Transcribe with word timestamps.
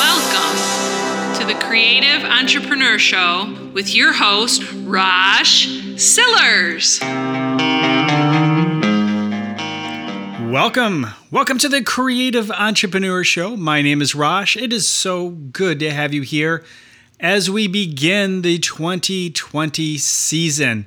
Welcome 0.00 1.38
to 1.38 1.44
the 1.44 1.60
Creative 1.60 2.24
Entrepreneur 2.24 2.98
Show 2.98 3.70
with 3.74 3.94
your 3.94 4.14
host, 4.14 4.62
Rosh 4.72 5.66
Sillars. 5.98 7.00
Welcome. 10.50 11.06
Welcome 11.30 11.58
to 11.58 11.68
the 11.68 11.82
Creative 11.84 12.50
Entrepreneur 12.50 13.22
Show. 13.22 13.58
My 13.58 13.82
name 13.82 14.00
is 14.00 14.14
Rosh. 14.14 14.56
It 14.56 14.72
is 14.72 14.88
so 14.88 15.28
good 15.28 15.78
to 15.80 15.90
have 15.90 16.14
you 16.14 16.22
here 16.22 16.64
as 17.20 17.50
we 17.50 17.68
begin 17.68 18.40
the 18.40 18.58
2020 18.58 19.98
season. 19.98 20.86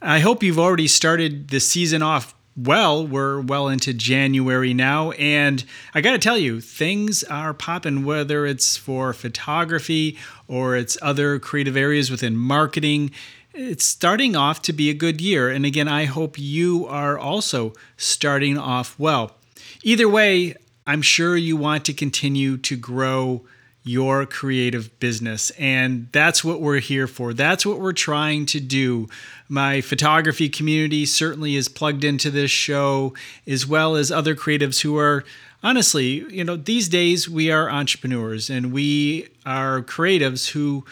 I 0.00 0.20
hope 0.20 0.42
you've 0.42 0.58
already 0.58 0.88
started 0.88 1.48
the 1.48 1.60
season 1.60 2.00
off 2.00 2.34
well. 2.56 3.06
We're 3.06 3.40
well 3.40 3.68
into 3.68 3.92
January 3.92 4.74
now, 4.74 5.10
and 5.12 5.64
I 5.94 6.00
got 6.00 6.12
to 6.12 6.18
tell 6.18 6.38
you, 6.38 6.60
things 6.60 7.22
are 7.24 7.54
popping, 7.54 8.04
whether 8.04 8.46
it's 8.46 8.76
for 8.76 9.12
photography 9.12 10.16
or 10.48 10.76
it's 10.76 10.96
other 11.02 11.38
creative 11.38 11.76
areas 11.76 12.10
within 12.10 12.36
marketing 12.36 13.10
it's 13.56 13.86
starting 13.86 14.36
off 14.36 14.60
to 14.62 14.72
be 14.72 14.90
a 14.90 14.94
good 14.94 15.20
year. 15.20 15.48
And 15.48 15.64
again, 15.64 15.88
I 15.88 16.04
hope 16.04 16.38
you 16.38 16.86
are 16.86 17.18
also 17.18 17.72
starting 17.96 18.58
off 18.58 18.98
well. 18.98 19.36
Either 19.82 20.08
way, 20.08 20.54
I'm 20.86 21.02
sure 21.02 21.36
you 21.36 21.56
want 21.56 21.84
to 21.86 21.94
continue 21.94 22.58
to 22.58 22.76
grow 22.76 23.44
your 23.86 24.26
creative 24.26 24.98
business. 24.98 25.50
And 25.50 26.08
that's 26.10 26.42
what 26.42 26.60
we're 26.60 26.80
here 26.80 27.06
for. 27.06 27.32
That's 27.32 27.64
what 27.64 27.78
we're 27.78 27.92
trying 27.92 28.44
to 28.46 28.58
do. 28.58 29.08
My 29.48 29.80
photography 29.80 30.48
community 30.48 31.06
certainly 31.06 31.54
is 31.54 31.68
plugged 31.68 32.02
into 32.02 32.30
this 32.30 32.50
show, 32.50 33.14
as 33.46 33.64
well 33.64 33.94
as 33.94 34.10
other 34.10 34.34
creatives 34.34 34.80
who 34.80 34.98
are 34.98 35.24
honestly, 35.62 36.26
you 36.34 36.42
know, 36.42 36.56
these 36.56 36.88
days 36.88 37.28
we 37.28 37.50
are 37.50 37.70
entrepreneurs 37.70 38.50
and 38.50 38.72
we 38.72 39.28
are 39.46 39.82
creatives 39.82 40.50
who 40.50 40.84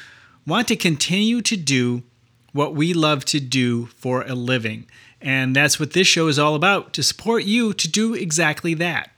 want 0.46 0.68
to 0.68 0.76
continue 0.76 1.40
to 1.42 1.56
do 1.56 2.04
what 2.52 2.76
we 2.76 2.94
love 2.94 3.24
to 3.24 3.40
do 3.40 3.86
for 3.86 4.22
a 4.22 4.36
living. 4.36 4.86
And 5.20 5.56
that's 5.56 5.80
what 5.80 5.94
this 5.94 6.06
show 6.06 6.28
is 6.28 6.38
all 6.38 6.54
about 6.54 6.92
to 6.92 7.02
support 7.02 7.42
you 7.42 7.72
to 7.72 7.88
do 7.90 8.14
exactly 8.14 8.74
that. 8.74 9.10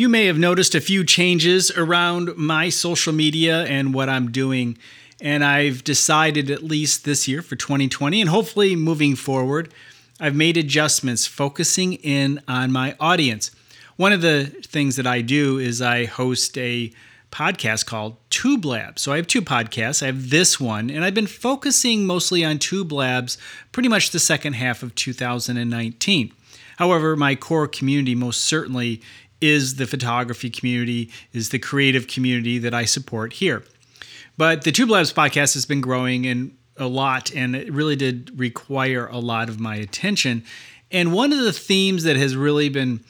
You 0.00 0.08
may 0.08 0.24
have 0.28 0.38
noticed 0.38 0.74
a 0.74 0.80
few 0.80 1.04
changes 1.04 1.70
around 1.72 2.34
my 2.34 2.70
social 2.70 3.12
media 3.12 3.64
and 3.64 3.92
what 3.92 4.08
I'm 4.08 4.30
doing. 4.30 4.78
And 5.20 5.44
I've 5.44 5.84
decided, 5.84 6.50
at 6.50 6.62
least 6.62 7.04
this 7.04 7.28
year 7.28 7.42
for 7.42 7.54
2020, 7.54 8.18
and 8.22 8.30
hopefully 8.30 8.74
moving 8.76 9.14
forward, 9.14 9.74
I've 10.18 10.34
made 10.34 10.56
adjustments 10.56 11.26
focusing 11.26 11.92
in 11.92 12.40
on 12.48 12.72
my 12.72 12.96
audience. 12.98 13.50
One 13.96 14.14
of 14.14 14.22
the 14.22 14.46
things 14.46 14.96
that 14.96 15.06
I 15.06 15.20
do 15.20 15.58
is 15.58 15.82
I 15.82 16.06
host 16.06 16.56
a 16.56 16.90
podcast 17.30 17.84
called 17.84 18.16
Tube 18.30 18.64
Labs. 18.64 19.02
So 19.02 19.12
I 19.12 19.16
have 19.16 19.26
two 19.26 19.42
podcasts. 19.42 20.02
I 20.02 20.06
have 20.06 20.30
this 20.30 20.58
one, 20.58 20.88
and 20.88 21.04
I've 21.04 21.12
been 21.12 21.26
focusing 21.26 22.06
mostly 22.06 22.42
on 22.42 22.58
Tube 22.58 22.90
Labs 22.90 23.36
pretty 23.70 23.90
much 23.90 24.12
the 24.12 24.18
second 24.18 24.54
half 24.54 24.82
of 24.82 24.94
2019. 24.94 26.32
However, 26.78 27.16
my 27.16 27.34
core 27.34 27.68
community 27.68 28.14
most 28.14 28.40
certainly 28.40 29.02
is 29.40 29.76
the 29.76 29.86
photography 29.86 30.50
community, 30.50 31.10
is 31.32 31.50
the 31.50 31.58
creative 31.58 32.06
community 32.06 32.58
that 32.58 32.74
I 32.74 32.84
support 32.84 33.34
here. 33.34 33.64
But 34.36 34.64
the 34.64 34.72
Tube 34.72 34.90
Labs 34.90 35.12
podcast 35.12 35.54
has 35.54 35.66
been 35.66 35.80
growing 35.80 36.26
and 36.26 36.56
a 36.76 36.86
lot, 36.86 37.32
and 37.34 37.54
it 37.54 37.72
really 37.72 37.96
did 37.96 38.38
require 38.38 39.06
a 39.06 39.18
lot 39.18 39.48
of 39.48 39.60
my 39.60 39.76
attention. 39.76 40.44
And 40.90 41.12
one 41.12 41.32
of 41.32 41.40
the 41.40 41.52
themes 41.52 42.04
that 42.04 42.16
has 42.16 42.36
really 42.36 42.68
been 42.68 43.04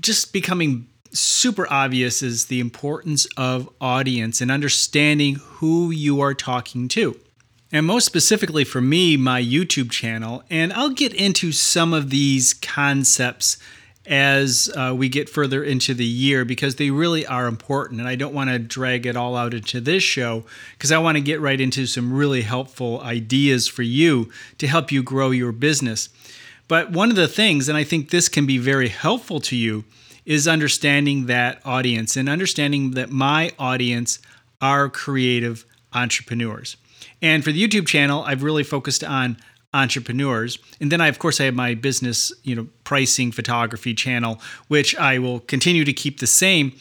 just 0.00 0.32
becoming 0.32 0.86
super 1.12 1.70
obvious 1.70 2.22
is 2.22 2.46
the 2.46 2.60
importance 2.60 3.26
of 3.36 3.68
audience 3.80 4.40
and 4.40 4.50
understanding 4.50 5.34
who 5.34 5.90
you 5.90 6.20
are 6.20 6.34
talking 6.34 6.88
to. 6.88 7.18
And 7.70 7.86
most 7.86 8.04
specifically 8.04 8.64
for 8.64 8.80
me, 8.80 9.16
my 9.16 9.42
YouTube 9.42 9.90
channel, 9.90 10.42
and 10.50 10.72
I'll 10.72 10.90
get 10.90 11.14
into 11.14 11.52
some 11.52 11.94
of 11.94 12.10
these 12.10 12.54
concepts 12.54 13.56
as 14.06 14.68
uh, 14.76 14.94
we 14.96 15.08
get 15.08 15.28
further 15.28 15.62
into 15.62 15.94
the 15.94 16.04
year 16.04 16.44
because 16.44 16.76
they 16.76 16.90
really 16.90 17.24
are 17.26 17.46
important. 17.46 18.00
And 18.00 18.08
I 18.08 18.16
don't 18.16 18.34
want 18.34 18.50
to 18.50 18.58
drag 18.58 19.06
it 19.06 19.16
all 19.16 19.36
out 19.36 19.54
into 19.54 19.80
this 19.80 20.02
show 20.02 20.44
because 20.72 20.90
I 20.90 20.98
want 20.98 21.16
to 21.16 21.22
get 21.22 21.40
right 21.40 21.60
into 21.60 21.86
some 21.86 22.12
really 22.12 22.42
helpful 22.42 23.00
ideas 23.00 23.68
for 23.68 23.82
you 23.82 24.30
to 24.58 24.66
help 24.66 24.90
you 24.90 25.02
grow 25.02 25.30
your 25.30 25.52
business. 25.52 26.08
But 26.66 26.90
one 26.90 27.10
of 27.10 27.16
the 27.16 27.28
things, 27.28 27.68
and 27.68 27.78
I 27.78 27.84
think 27.84 28.10
this 28.10 28.28
can 28.28 28.46
be 28.46 28.58
very 28.58 28.88
helpful 28.88 29.40
to 29.40 29.56
you, 29.56 29.84
is 30.24 30.48
understanding 30.48 31.26
that 31.26 31.60
audience 31.64 32.16
and 32.16 32.28
understanding 32.28 32.92
that 32.92 33.10
my 33.10 33.52
audience 33.58 34.18
are 34.60 34.88
creative 34.88 35.64
entrepreneurs. 35.92 36.76
And 37.20 37.44
for 37.44 37.52
the 37.52 37.62
YouTube 37.62 37.86
channel, 37.86 38.22
I've 38.22 38.42
really 38.42 38.62
focused 38.64 39.04
on 39.04 39.36
entrepreneurs. 39.74 40.58
And 40.80 40.92
then 40.92 41.00
I 41.00 41.08
of 41.08 41.18
course 41.18 41.40
I 41.40 41.44
have 41.44 41.54
my 41.54 41.74
business, 41.74 42.32
you 42.42 42.54
know, 42.54 42.66
pricing 42.84 43.32
photography 43.32 43.94
channel, 43.94 44.40
which 44.68 44.94
I 44.96 45.18
will 45.18 45.40
continue 45.40 45.84
to 45.84 45.92
keep 45.92 46.20
the 46.20 46.26
same. 46.26 46.72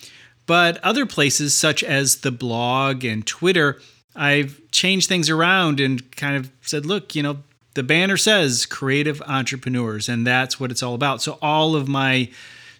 But 0.45 0.83
other 0.83 1.05
places 1.05 1.53
such 1.53 1.83
as 1.83 2.17
the 2.17 2.31
blog 2.31 3.05
and 3.05 3.25
Twitter, 3.25 3.79
I've 4.15 4.59
changed 4.71 5.07
things 5.07 5.29
around 5.29 5.79
and 5.79 6.11
kind 6.15 6.35
of 6.35 6.51
said, 6.61 6.85
look, 6.85 7.15
you 7.15 7.23
know, 7.23 7.37
the 7.73 7.83
banner 7.83 8.17
says 8.17 8.65
creative 8.65 9.21
entrepreneurs, 9.21 10.09
and 10.09 10.27
that's 10.27 10.59
what 10.59 10.71
it's 10.71 10.83
all 10.83 10.93
about. 10.93 11.21
So 11.21 11.37
all 11.41 11.75
of 11.75 11.87
my 11.87 12.29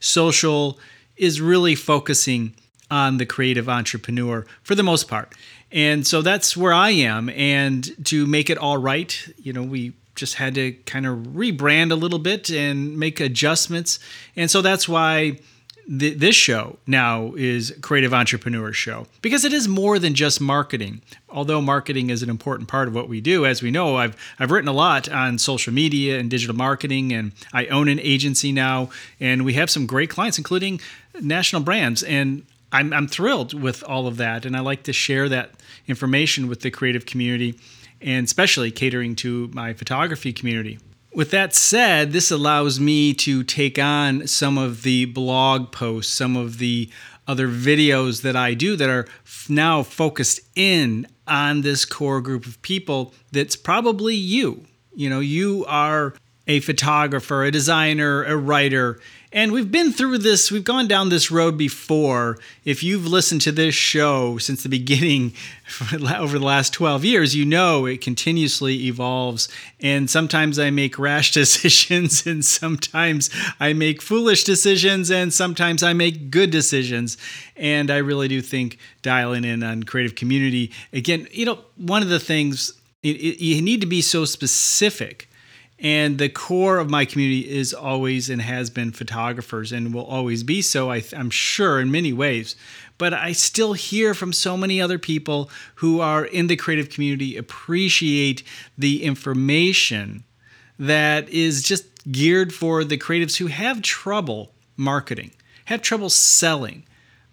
social 0.02 0.80
is 1.16 1.40
really 1.40 1.76
focusing 1.76 2.54
on 2.90 3.18
the 3.18 3.26
creative 3.26 3.70
entrepreneur 3.70 4.46
for 4.64 4.76
the 4.76 4.84
most 4.84 5.08
part. 5.08 5.34
And 5.72 6.06
so 6.06 6.22
that's 6.22 6.58
where 6.58 6.74
I 6.74 6.90
am. 6.90 7.30
And 7.30 8.06
to 8.08 8.26
make 8.26 8.50
it 8.50 8.58
all 8.58 8.78
right, 8.78 9.18
you 9.42 9.54
know, 9.54 9.64
we 9.64 9.94
just 10.16 10.36
had 10.36 10.56
to 10.56 10.74
kind 10.86 11.06
of 11.06 11.18
rebrand 11.20 11.92
a 11.92 11.96
little 11.96 12.20
bit 12.20 12.50
and 12.50 12.98
make 12.98 13.20
adjustments. 13.20 14.00
And 14.36 14.52
so 14.52 14.62
that's 14.62 14.88
why 14.88 15.40
th- 15.88 16.18
this 16.18 16.36
show 16.36 16.78
now 16.88 17.34
is 17.36 17.76
Creative 17.82 18.14
Entrepreneur 18.14 18.74
Show 18.74 19.08
because 19.22 19.46
it 19.46 19.54
is 19.54 19.68
more 19.68 20.00
than 20.00 20.14
just 20.14 20.42
marketing. 20.42 21.02
Although 21.30 21.62
marketing 21.62 22.10
is 22.10 22.24
an 22.24 22.30
important 22.30 22.68
part 22.68 22.88
of 22.88 22.96
what 22.96 23.08
we 23.08 23.22
do, 23.22 23.46
as 23.46 23.62
we 23.62 23.72
know, 23.72 23.98
I've 23.98 24.16
I've 24.40 24.52
written 24.52 24.68
a 24.68 24.74
lot 24.74 25.10
on 25.10 25.38
social 25.38 25.74
media 25.74 26.20
and 26.20 26.30
digital 26.30 26.56
marketing, 26.56 27.14
and 27.14 27.32
I 27.54 27.68
own 27.68 27.88
an 27.88 28.00
agency 28.00 28.52
now, 28.52 28.90
and 29.20 29.46
we 29.46 29.54
have 29.54 29.70
some 29.70 29.86
great 29.86 30.10
clients, 30.10 30.38
including 30.38 30.82
national 31.20 31.62
brands, 31.62 32.04
and 32.04 32.46
I'm 32.72 32.94
I'm 32.94 33.08
thrilled 33.08 33.54
with 33.54 33.84
all 33.84 34.08
of 34.08 34.18
that, 34.18 34.46
and 34.46 34.56
I 34.56 34.60
like 34.60 34.84
to 34.84 34.94
share 34.94 35.30
that 35.30 35.52
information 35.88 36.48
with 36.48 36.62
the 36.62 36.72
creative 36.72 37.06
community, 37.06 37.58
and 38.02 38.26
especially 38.26 38.72
catering 38.72 39.16
to 39.18 39.50
my 39.54 39.74
photography 39.74 40.34
community. 40.34 40.80
With 41.14 41.32
that 41.32 41.54
said, 41.54 42.14
this 42.14 42.32
allows 42.32 42.80
me 42.80 43.14
to 43.16 43.44
take 43.44 43.78
on 43.78 44.28
some 44.28 44.58
of 44.58 44.84
the 44.84 45.06
blog 45.06 45.72
posts, 45.72 46.14
some 46.14 46.38
of 46.38 46.58
the 46.58 46.90
other 47.28 47.48
videos 47.48 48.22
that 48.22 48.36
I 48.36 48.54
do 48.54 48.76
that 48.78 48.90
are 48.90 49.08
now 49.50 49.84
focused 49.84 50.40
in 50.56 51.08
on 51.28 51.62
this 51.62 51.86
core 51.86 52.22
group 52.22 52.46
of 52.46 52.62
people 52.62 53.14
that's 53.32 53.56
probably 53.56 54.16
you. 54.16 54.66
You 54.96 55.10
know, 55.10 55.20
you 55.20 55.66
are 55.68 56.14
a 56.48 56.60
photographer, 56.60 57.44
a 57.44 57.52
designer, 57.52 58.24
a 58.24 58.36
writer, 58.36 59.00
and 59.34 59.54
we've 59.54 59.72
been 59.72 59.94
through 59.94 60.18
this, 60.18 60.52
we've 60.52 60.64
gone 60.64 60.90
down 60.90 61.08
this 61.08 61.32
road 61.32 61.58
before. 61.58 62.38
If 62.66 62.84
you've 62.84 63.08
listened 63.08 63.40
to 63.42 63.54
this 63.54 63.74
show 63.74 64.38
since 64.38 64.62
the 64.62 64.68
beginning 64.68 65.34
over 65.94 66.38
the 66.38 66.46
last 66.46 66.74
12 66.74 67.06
years, 67.06 67.34
you 67.34 67.46
know 67.46 67.86
it 67.86 68.02
continuously 68.02 68.88
evolves. 68.88 69.48
And 69.80 70.10
sometimes 70.10 70.60
I 70.60 70.70
make 70.70 71.00
rash 71.00 71.32
decisions, 71.34 72.28
and 72.28 72.44
sometimes 72.44 73.30
I 73.58 73.72
make 73.72 74.02
foolish 74.02 74.44
decisions, 74.44 75.10
and 75.10 75.34
sometimes 75.34 75.82
I 75.82 75.94
make 75.94 76.30
good 76.30 76.52
decisions. 76.52 77.18
And 77.56 77.90
I 77.90 77.98
really 77.98 78.28
do 78.28 78.42
think 78.42 78.80
dialing 79.02 79.46
in 79.46 79.64
on 79.64 79.84
creative 79.84 80.16
community, 80.16 80.72
again, 80.92 81.28
you 81.32 81.46
know, 81.46 81.60
one 81.78 82.02
of 82.02 82.10
the 82.10 82.20
things, 82.20 82.74
you 83.02 83.62
need 83.62 83.80
to 83.80 83.88
be 83.88 84.02
so 84.02 84.26
specific 84.26 85.30
and 85.82 86.20
the 86.20 86.30
core 86.30 86.78
of 86.78 86.92
my 86.92 87.06
community 87.06 87.50
is 87.50 87.74
always 87.74 88.30
and 88.30 88.40
has 88.40 88.70
been 88.70 88.92
photographers 88.92 89.72
and 89.72 89.96
will 89.96 90.06
always 90.06 90.44
be 90.44 90.62
so, 90.62 90.92
I 90.92 91.04
am 91.12 91.32
sure, 91.32 91.82
in 91.82 91.90
many 91.90 92.14
ways. 92.14 92.56
But 93.00 93.16
I 93.16 93.32
still 93.32 93.74
hear 93.74 94.14
from 94.14 94.32
so 94.32 94.56
many 94.56 94.80
other 94.80 95.00
people 95.00 95.50
who 95.76 96.00
are 96.00 96.24
in 96.24 96.46
the 96.46 96.56
creative 96.56 96.92
community 96.92 97.36
appreciate 97.36 98.44
the 98.78 99.04
information 99.04 100.24
that 100.78 101.28
is 101.30 101.64
just 101.64 101.86
geared 102.12 102.54
for 102.54 102.84
the 102.84 102.98
creatives 102.98 103.38
who 103.38 103.48
have 103.48 103.82
trouble 103.82 104.52
marketing, 104.78 105.32
have 105.66 105.82
trouble 105.82 106.12
selling. 106.12 106.84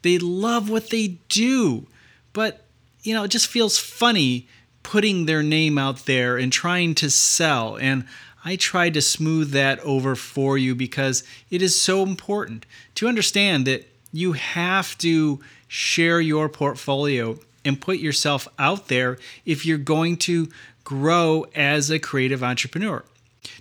They 0.00 0.18
love 0.18 0.70
what 0.70 0.88
they 0.88 1.18
do, 1.28 1.86
but 2.32 2.64
you 3.02 3.12
know, 3.12 3.24
it 3.24 3.28
just 3.28 3.46
feels 3.46 3.78
funny 3.78 4.48
putting 4.82 5.26
their 5.26 5.42
name 5.42 5.76
out 5.76 6.06
there 6.06 6.38
and 6.38 6.50
trying 6.50 6.94
to 6.94 7.10
sell. 7.10 7.76
And 7.76 8.06
I 8.44 8.56
tried 8.56 8.94
to 8.94 9.02
smooth 9.02 9.50
that 9.50 9.81
over 9.81 10.14
for 10.14 10.56
you 10.56 10.75
because 10.75 11.25
it 11.50 11.61
is 11.61 11.81
so 11.81 12.02
important 12.02 12.67
to 12.94 13.08
understand 13.08 13.67
that 13.67 13.88
You 14.12 14.32
have 14.32 14.96
to 14.99 15.40
share 15.67 16.20
your 16.20 16.49
portfolio 16.49 17.38
and 17.64 17.81
put 17.81 17.99
yourself 17.99 18.49
out 18.58 18.88
there 18.88 19.19
if 19.44 19.67
you're 19.67 19.79
going 19.79 20.17
to 20.17 20.49
grow 20.85 21.44
as 21.55 21.90
a 21.90 21.99
creative 21.99 22.43
entrepreneur. 22.43 23.05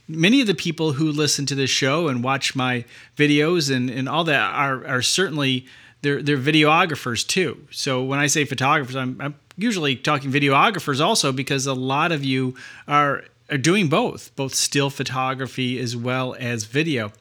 Many 0.08 0.40
of 0.40 0.48
the 0.48 0.56
people 0.56 0.94
who 0.94 1.12
listen 1.12 1.46
to 1.48 1.56
this 1.56 1.70
show 1.70 2.08
and 2.08 2.24
watch 2.24 2.56
my 2.56 2.86
videos 3.18 3.74
and, 3.74 3.90
and 3.90 4.08
all 4.08 4.24
that 4.24 4.54
are, 4.54 4.86
are 4.88 5.02
certainly 5.02 5.66
they're, 6.02 6.22
they're 6.22 6.38
videographers 6.38 7.28
too. 7.28 7.68
So 7.72 8.04
when 8.04 8.20
I 8.20 8.28
say 8.28 8.46
photographers, 8.46 8.96
I'm, 8.96 9.20
I'm 9.20 9.36
usually 9.58 9.96
talking 9.96 10.32
videographers 10.32 11.02
also 11.04 11.32
because 11.32 11.66
a 11.66 11.74
lot 11.74 12.12
of 12.12 12.24
you 12.24 12.56
are, 12.88 13.26
are 13.50 13.58
doing 13.58 13.88
both, 13.88 14.36
both 14.36 14.54
still 14.54 14.90
photography 14.90 15.80
as 15.80 15.96
well 15.96 16.36
as 16.40 16.66
video 16.66 17.12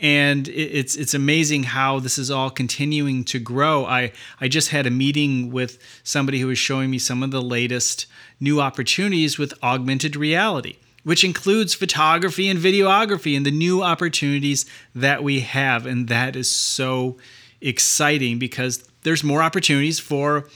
and 0.00 0.48
it's 0.48 0.96
it's 0.96 1.12
amazing 1.12 1.62
how 1.64 2.00
this 2.00 2.16
is 2.16 2.30
all 2.30 2.48
continuing 2.48 3.22
to 3.24 3.38
grow. 3.38 3.84
I 3.84 4.12
I 4.40 4.48
just 4.48 4.70
had 4.70 4.86
a 4.86 4.90
meeting 4.90 5.52
with 5.52 5.78
somebody 6.02 6.40
who 6.40 6.46
was 6.46 6.58
showing 6.58 6.90
me 6.90 6.98
some 6.98 7.22
of 7.22 7.30
the 7.30 7.42
latest 7.42 8.06
new 8.40 8.60
opportunities 8.60 9.38
with 9.38 9.52
augmented 9.62 10.16
reality, 10.16 10.76
which 11.04 11.22
includes 11.22 11.74
photography 11.74 12.48
and 12.48 12.58
videography 12.58 13.36
and 13.36 13.44
the 13.44 13.50
new 13.50 13.82
opportunities 13.82 14.64
that 14.94 15.22
we 15.22 15.40
have, 15.40 15.84
and 15.84 16.08
that 16.08 16.34
is 16.34 16.50
so 16.50 17.18
exciting 17.60 18.38
because 18.38 18.88
there's 19.02 19.22
more 19.22 19.42
opportunities 19.42 20.00
for 20.00 20.48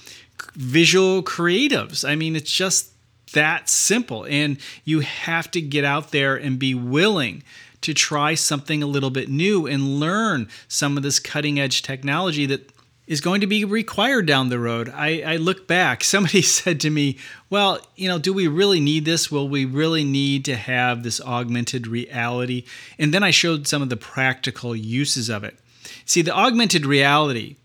visual 0.55 1.23
creatives. 1.23 2.09
I 2.09 2.15
mean, 2.15 2.35
it's 2.35 2.51
just 2.51 2.94
that 3.35 3.69
simple, 3.69 4.27
and 4.27 4.59
you 4.85 5.01
have 5.01 5.51
to 5.53 5.61
get 5.61 5.85
out 5.85 6.11
there 6.11 6.35
and 6.35 6.59
be 6.59 6.75
willing 6.75 7.43
to 7.83 7.93
try 7.93 8.35
something 8.35 8.83
a 8.83 8.87
little 8.87 9.11
bit 9.11 9.29
new 9.29 9.67
and 9.67 10.01
learn 10.01 10.49
some 10.69 10.97
of 10.97 11.03
this 11.03 11.21
cutting 11.21 11.61
edge 11.61 11.83
technology 11.83 12.47
that 12.47 12.73
is 13.07 13.21
going 13.21 13.43
to 13.43 13.47
be 13.47 13.65
required 13.65 14.27
down 14.27 14.49
the 14.49 14.59
road. 14.59 14.89
I, 14.89 15.21
I, 15.21 15.37
look 15.37 15.67
back, 15.67 16.03
somebody 16.05 16.43
said 16.43 16.81
to 16.81 16.91
me, 16.91 17.19
Well, 17.51 17.79
you 17.97 18.09
know, 18.09 18.19
do 18.19 18.33
we 18.33 18.49
really 18.49 18.81
need 18.81 19.05
this? 19.05 19.31
Will 19.31 19.49
we 19.49 19.65
really 19.65 20.05
need 20.05 20.45
to 20.47 20.57
have 20.57 21.03
this 21.03 21.21
augmented 21.21 21.87
reality? 21.87 22.65
And 22.99 23.13
then 23.13 23.23
I 23.23 23.31
showed 23.31 23.67
some 23.67 23.83
of 23.83 23.91
the 23.91 23.97
practical 23.97 24.75
uses 24.75 25.29
of 25.29 25.45
it. 25.45 25.59
See, 26.07 26.23
the 26.23 26.35
augmented 26.35 26.87
reality, 26.87 27.57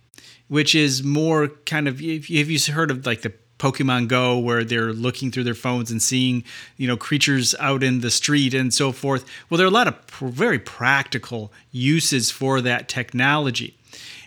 which 0.49 0.75
is 0.75 1.03
more 1.03 1.47
kind 1.65 1.87
of, 1.87 2.01
if 2.01 2.29
you've 2.29 2.65
heard 2.67 2.91
of 2.91 3.05
like 3.05 3.21
the 3.21 3.33
Pokemon 3.59 4.07
Go 4.07 4.39
where 4.39 4.63
they're 4.63 4.93
looking 4.93 5.29
through 5.31 5.43
their 5.43 5.53
phones 5.53 5.91
and 5.91 6.01
seeing, 6.01 6.43
you 6.77 6.87
know, 6.87 6.97
creatures 6.97 7.53
out 7.59 7.83
in 7.83 7.99
the 7.99 8.09
street 8.09 8.53
and 8.53 8.73
so 8.73 8.91
forth. 8.91 9.25
Well, 9.49 9.57
there 9.57 9.67
are 9.67 9.69
a 9.69 9.73
lot 9.73 9.87
of 9.87 10.07
pr- 10.07 10.27
very 10.27 10.57
practical 10.57 11.51
uses 11.71 12.31
for 12.31 12.61
that 12.61 12.87
technology. 12.87 13.75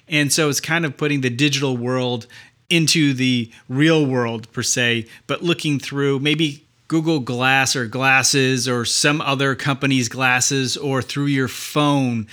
And 0.07 0.33
so 0.33 0.49
it's 0.49 0.61
kind 0.61 0.85
of 0.85 0.97
putting 0.97 1.23
the 1.23 1.31
digital 1.31 1.77
world 1.77 2.27
into 2.69 3.13
the 3.15 3.51
real 3.69 4.07
world 4.07 4.51
per 4.53 4.63
se, 4.63 5.07
but 5.27 5.43
looking 5.43 5.79
through 5.79 6.21
maybe 6.21 6.65
Google 6.89 7.21
Glass 7.21 7.75
or 7.75 7.87
glasses 7.87 8.69
or 8.69 8.85
some 8.85 9.23
other 9.23 9.55
company's 9.55 10.11
glasses 10.11 10.77
or 10.77 11.01
through 11.01 11.27
your 11.27 11.49
phone. 11.49 12.27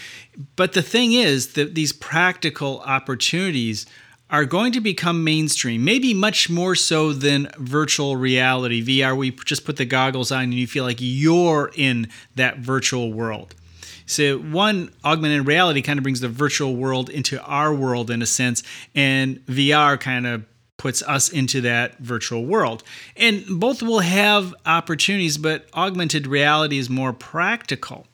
But 0.58 0.74
the 0.74 0.82
thing 0.82 1.14
is 1.14 1.54
that 1.54 1.76
these 1.76 1.94
practical 1.94 2.82
opportunities 2.82 3.86
are 4.30 4.46
going 4.46 4.72
to 4.74 4.82
become 4.82 5.24
mainstream, 5.24 5.84
maybe 5.84 6.14
much 6.14 6.50
more 6.50 6.76
so 6.76 7.14
than 7.14 7.50
virtual 7.58 8.16
reality, 8.16 8.84
VR, 8.84 9.18
we 9.18 9.32
just 9.32 9.66
put 9.66 9.78
the 9.78 9.86
goggles 9.86 10.32
on 10.32 10.44
and 10.44 10.54
you 10.54 10.68
feel 10.68 10.84
like 10.84 10.98
you're 11.00 11.72
in 11.76 12.08
that 12.36 12.60
virtual 12.60 13.12
world. 13.12 13.56
So, 14.06 14.40
one, 14.40 14.92
augmented 15.06 15.46
reality 15.46 15.82
kind 15.82 16.00
of 16.00 16.04
brings 16.04 16.20
the 16.20 16.30
virtual 16.30 16.76
world 16.76 17.10
into 17.10 17.42
our 17.44 17.74
world 17.74 18.10
in 18.10 18.22
a 18.24 18.26
sense, 18.26 18.64
and 18.96 19.38
VR 19.46 20.00
kind 20.00 20.26
of 20.26 20.46
puts 20.78 21.04
us 21.04 21.30
into 21.30 21.62
that 21.62 22.00
virtual 22.00 22.44
world. 22.46 22.84
And 23.16 23.44
both 23.60 23.84
will 23.84 24.00
have 24.00 24.56
opportunities, 24.66 25.38
but 25.38 25.68
augmented 25.76 26.26
reality 26.26 26.80
is 26.80 26.90
more 26.90 27.14
practical 27.14 28.08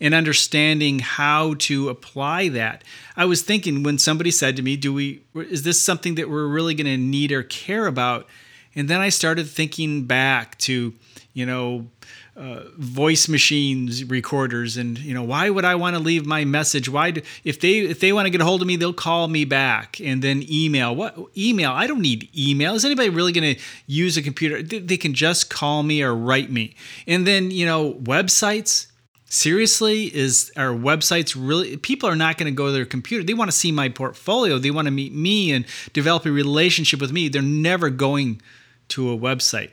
and 0.00 0.14
understanding 0.14 1.00
how 1.00 1.54
to 1.54 1.88
apply 1.88 2.48
that. 2.48 2.82
I 3.16 3.26
was 3.26 3.42
thinking 3.42 3.82
when 3.82 3.98
somebody 3.98 4.30
said 4.30 4.56
to 4.56 4.62
me, 4.62 4.76
"Do 4.76 4.92
we 4.92 5.22
is 5.34 5.62
this 5.62 5.80
something 5.80 6.14
that 6.14 6.30
we're 6.30 6.46
really 6.46 6.74
going 6.74 6.86
to 6.86 6.96
need 6.96 7.32
or 7.32 7.42
care 7.42 7.86
about?" 7.86 8.26
And 8.74 8.88
then 8.88 9.00
I 9.00 9.08
started 9.08 9.48
thinking 9.48 10.04
back 10.04 10.56
to, 10.58 10.94
you 11.34 11.46
know, 11.46 11.88
uh, 12.36 12.62
voice 12.78 13.28
machines 13.28 14.04
recorders 14.04 14.78
and 14.78 14.98
you 14.98 15.12
know 15.12 15.22
why 15.22 15.50
would 15.50 15.64
i 15.64 15.74
want 15.74 15.94
to 15.94 16.00
leave 16.00 16.24
my 16.24 16.44
message? 16.44 16.88
Why 16.88 17.10
do, 17.10 17.20
if 17.44 17.60
they 17.60 17.80
if 17.80 18.00
they 18.00 18.14
want 18.14 18.26
to 18.26 18.30
get 18.30 18.40
a 18.40 18.44
hold 18.44 18.62
of 18.62 18.66
me 18.66 18.76
they'll 18.76 18.94
call 18.94 19.28
me 19.28 19.44
back. 19.44 20.00
And 20.00 20.22
then 20.22 20.44
email. 20.48 20.94
What 20.94 21.18
email? 21.36 21.72
I 21.72 21.86
don't 21.86 22.00
need 22.00 22.30
email. 22.36 22.74
Is 22.74 22.84
anybody 22.84 23.10
really 23.10 23.32
going 23.32 23.56
to 23.56 23.60
use 23.86 24.16
a 24.16 24.22
computer? 24.22 24.62
They, 24.62 24.78
they 24.78 24.96
can 24.96 25.12
just 25.12 25.50
call 25.50 25.82
me 25.82 26.02
or 26.02 26.14
write 26.14 26.50
me. 26.50 26.74
And 27.06 27.26
then 27.26 27.50
you 27.50 27.66
know 27.66 27.94
websites 27.94 28.86
seriously 29.30 30.14
is 30.14 30.52
our 30.56 30.74
websites 30.74 31.34
really 31.38 31.76
people 31.78 32.08
are 32.08 32.16
not 32.16 32.36
going 32.36 32.52
to 32.52 32.54
go 32.54 32.66
to 32.66 32.72
their 32.72 32.84
computer. 32.84 33.24
They 33.24 33.32
want 33.32 33.50
to 33.50 33.56
see 33.56 33.72
my 33.72 33.88
portfolio. 33.88 34.58
They 34.58 34.70
want 34.70 34.86
to 34.86 34.90
meet 34.90 35.14
me 35.14 35.52
and 35.52 35.64
develop 35.94 36.26
a 36.26 36.32
relationship 36.32 37.00
with 37.00 37.12
me. 37.12 37.28
They're 37.28 37.40
never 37.40 37.88
going 37.88 38.42
to 38.88 39.10
a 39.10 39.16
website. 39.16 39.70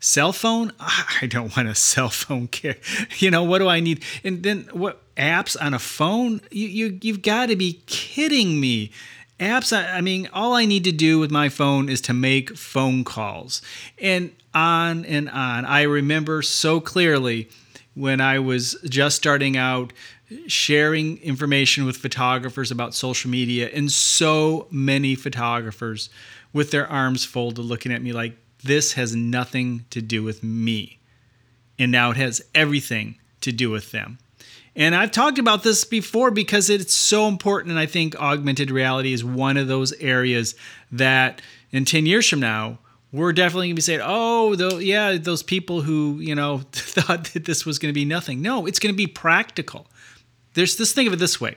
Cell 0.00 0.32
phone? 0.32 0.72
I 0.80 1.26
don't 1.26 1.56
want 1.56 1.68
a 1.68 1.74
cell 1.74 2.10
phone 2.10 2.46
care. 2.48 2.76
You 3.18 3.30
know 3.30 3.42
what 3.42 3.58
do 3.58 3.68
i 3.68 3.80
need? 3.80 4.04
And 4.22 4.42
then 4.42 4.68
what 4.72 5.02
apps 5.16 5.56
on 5.60 5.74
a 5.74 5.78
phone? 5.78 6.40
You, 6.50 6.68
you 6.68 6.98
you've 7.02 7.22
got 7.22 7.46
to 7.46 7.56
be 7.56 7.82
kidding 7.86 8.60
me. 8.60 8.92
Apps 9.40 9.72
i 9.72 10.02
mean 10.02 10.28
all 10.34 10.52
i 10.52 10.66
need 10.66 10.84
to 10.84 10.92
do 10.92 11.18
with 11.18 11.30
my 11.30 11.48
phone 11.48 11.88
is 11.88 12.02
to 12.02 12.12
make 12.12 12.56
phone 12.56 13.02
calls. 13.02 13.62
And 13.98 14.32
on 14.52 15.04
and 15.04 15.30
on. 15.30 15.64
I 15.64 15.82
remember 15.82 16.42
so 16.42 16.80
clearly 16.80 17.48
when 17.94 18.20
I 18.20 18.38
was 18.38 18.76
just 18.84 19.16
starting 19.16 19.56
out 19.56 19.92
sharing 20.46 21.18
information 21.18 21.84
with 21.84 21.96
photographers 21.96 22.70
about 22.70 22.94
social 22.94 23.30
media, 23.30 23.68
and 23.72 23.90
so 23.90 24.68
many 24.70 25.14
photographers 25.14 26.08
with 26.52 26.70
their 26.70 26.86
arms 26.86 27.24
folded 27.24 27.62
looking 27.62 27.92
at 27.92 28.02
me 28.02 28.12
like, 28.12 28.36
this 28.62 28.92
has 28.92 29.14
nothing 29.14 29.84
to 29.90 30.02
do 30.02 30.22
with 30.22 30.42
me. 30.44 30.98
And 31.78 31.90
now 31.90 32.10
it 32.10 32.16
has 32.16 32.42
everything 32.54 33.16
to 33.40 33.52
do 33.52 33.70
with 33.70 33.90
them. 33.90 34.18
And 34.76 34.94
I've 34.94 35.10
talked 35.10 35.38
about 35.38 35.62
this 35.62 35.84
before 35.84 36.30
because 36.30 36.70
it's 36.70 36.94
so 36.94 37.26
important. 37.26 37.70
And 37.70 37.80
I 37.80 37.86
think 37.86 38.14
augmented 38.16 38.70
reality 38.70 39.12
is 39.12 39.24
one 39.24 39.56
of 39.56 39.66
those 39.66 39.92
areas 39.94 40.54
that 40.92 41.42
in 41.70 41.84
10 41.84 42.06
years 42.06 42.28
from 42.28 42.40
now, 42.40 42.78
we're 43.12 43.32
definitely 43.32 43.68
going 43.68 43.76
to 43.76 43.78
be 43.78 43.82
saying, 43.82 44.00
oh, 44.02 44.78
yeah, 44.78 45.16
those 45.16 45.42
people 45.42 45.82
who, 45.82 46.20
you 46.20 46.34
know, 46.34 46.58
thought 46.72 47.24
that 47.32 47.44
this 47.44 47.66
was 47.66 47.78
going 47.78 47.92
to 47.92 47.98
be 47.98 48.04
nothing. 48.04 48.40
No, 48.42 48.66
it's 48.66 48.78
going 48.78 48.92
to 48.92 48.96
be 48.96 49.06
practical. 49.06 49.86
There's 50.54 50.76
this, 50.76 50.92
think 50.92 51.06
of 51.06 51.12
it 51.12 51.18
this 51.18 51.40
way. 51.40 51.56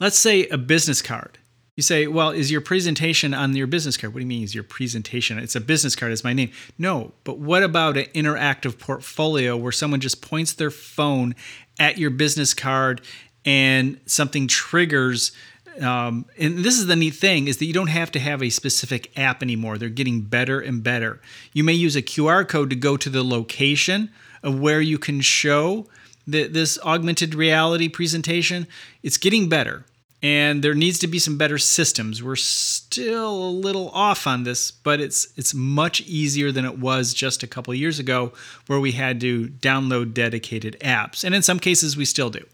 Let's 0.00 0.18
say 0.18 0.46
a 0.48 0.58
business 0.58 1.02
card. 1.02 1.38
You 1.76 1.82
say, 1.82 2.06
well, 2.06 2.30
is 2.30 2.50
your 2.50 2.60
presentation 2.60 3.32
on 3.32 3.56
your 3.56 3.66
business 3.66 3.96
card? 3.96 4.12
What 4.12 4.18
do 4.18 4.24
you 4.24 4.28
mean 4.28 4.42
is 4.42 4.54
your 4.54 4.64
presentation? 4.64 5.38
It's 5.38 5.56
a 5.56 5.60
business 5.60 5.96
card, 5.96 6.12
it's 6.12 6.24
my 6.24 6.34
name. 6.34 6.50
No, 6.76 7.12
but 7.24 7.38
what 7.38 7.62
about 7.62 7.96
an 7.96 8.04
interactive 8.14 8.78
portfolio 8.78 9.56
where 9.56 9.72
someone 9.72 10.00
just 10.00 10.20
points 10.20 10.52
their 10.52 10.70
phone 10.70 11.34
at 11.78 11.96
your 11.96 12.10
business 12.10 12.52
card 12.52 13.00
and 13.44 13.98
something 14.04 14.48
triggers 14.48 15.32
um, 15.80 16.26
and 16.38 16.58
this 16.58 16.78
is 16.78 16.86
the 16.86 16.96
neat 16.96 17.14
thing 17.14 17.48
is 17.48 17.56
that 17.58 17.64
you 17.64 17.72
don't 17.72 17.88
have 17.88 18.10
to 18.12 18.20
have 18.20 18.42
a 18.42 18.50
specific 18.50 19.10
app 19.16 19.42
anymore. 19.42 19.78
They're 19.78 19.88
getting 19.88 20.22
better 20.22 20.60
and 20.60 20.82
better. 20.82 21.20
You 21.52 21.64
may 21.64 21.72
use 21.72 21.96
a 21.96 22.02
qr 22.02 22.46
code 22.46 22.70
to 22.70 22.76
go 22.76 22.96
to 22.96 23.08
the 23.08 23.22
location 23.22 24.10
of 24.42 24.58
where 24.58 24.80
you 24.80 24.98
can 24.98 25.20
show 25.20 25.86
the, 26.26 26.46
this 26.46 26.78
augmented 26.84 27.34
reality 27.34 27.88
presentation. 27.88 28.66
It's 29.02 29.16
getting 29.16 29.48
better 29.48 29.84
and 30.22 30.62
there 30.62 30.74
needs 30.74 31.00
to 31.00 31.08
be 31.08 31.18
some 31.18 31.36
better 31.36 31.58
systems. 31.58 32.22
We're 32.22 32.36
still 32.36 33.32
a 33.32 33.50
little 33.50 33.88
off 33.90 34.26
on 34.26 34.44
this 34.44 34.70
but 34.70 35.00
it's 35.00 35.28
it's 35.36 35.54
much 35.54 36.02
easier 36.02 36.52
than 36.52 36.64
it 36.64 36.78
was 36.78 37.14
just 37.14 37.42
a 37.42 37.46
couple 37.46 37.72
years 37.74 37.98
ago 37.98 38.32
where 38.66 38.78
we 38.80 38.92
had 38.92 39.20
to 39.22 39.48
download 39.48 40.12
dedicated 40.12 40.76
apps. 40.80 41.24
And 41.24 41.34
in 41.34 41.42
some 41.42 41.58
cases 41.58 41.96
we 41.96 42.04
still 42.04 42.30
do. 42.30 42.44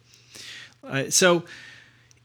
Uh, 0.84 1.10
so 1.10 1.42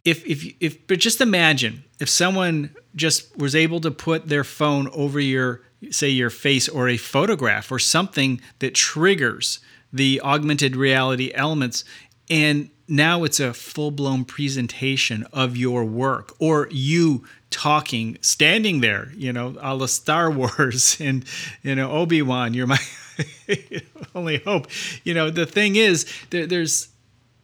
if 0.05 0.25
if 0.25 0.55
if 0.59 0.87
but 0.87 0.99
just 0.99 1.21
imagine 1.21 1.83
if 1.99 2.09
someone 2.09 2.69
just 2.95 3.35
was 3.37 3.55
able 3.55 3.79
to 3.81 3.91
put 3.91 4.27
their 4.27 4.43
phone 4.43 4.89
over 4.89 5.19
your 5.19 5.61
say 5.91 6.09
your 6.09 6.29
face 6.29 6.67
or 6.69 6.89
a 6.89 6.97
photograph 6.97 7.71
or 7.71 7.79
something 7.79 8.41
that 8.59 8.73
triggers 8.73 9.59
the 9.91 10.21
augmented 10.21 10.75
reality 10.75 11.31
elements 11.33 11.83
and 12.29 12.69
now 12.87 13.23
it's 13.23 13.39
a 13.39 13.53
full-blown 13.53 14.25
presentation 14.25 15.25
of 15.31 15.55
your 15.55 15.85
work 15.85 16.33
or 16.39 16.67
you 16.71 17.23
talking 17.49 18.17
standing 18.21 18.81
there 18.81 19.11
you 19.15 19.31
know 19.31 19.55
a 19.61 19.75
la 19.75 19.85
star 19.85 20.29
wars 20.29 20.97
and 21.01 21.25
you 21.61 21.75
know 21.75 21.91
obi-wan 21.91 22.53
you're 22.53 22.67
my 22.67 22.79
only 24.15 24.37
hope. 24.39 24.67
You 25.03 25.13
know 25.13 25.29
the 25.29 25.45
thing 25.45 25.75
is 25.75 26.05
there, 26.29 26.45
there's 26.45 26.89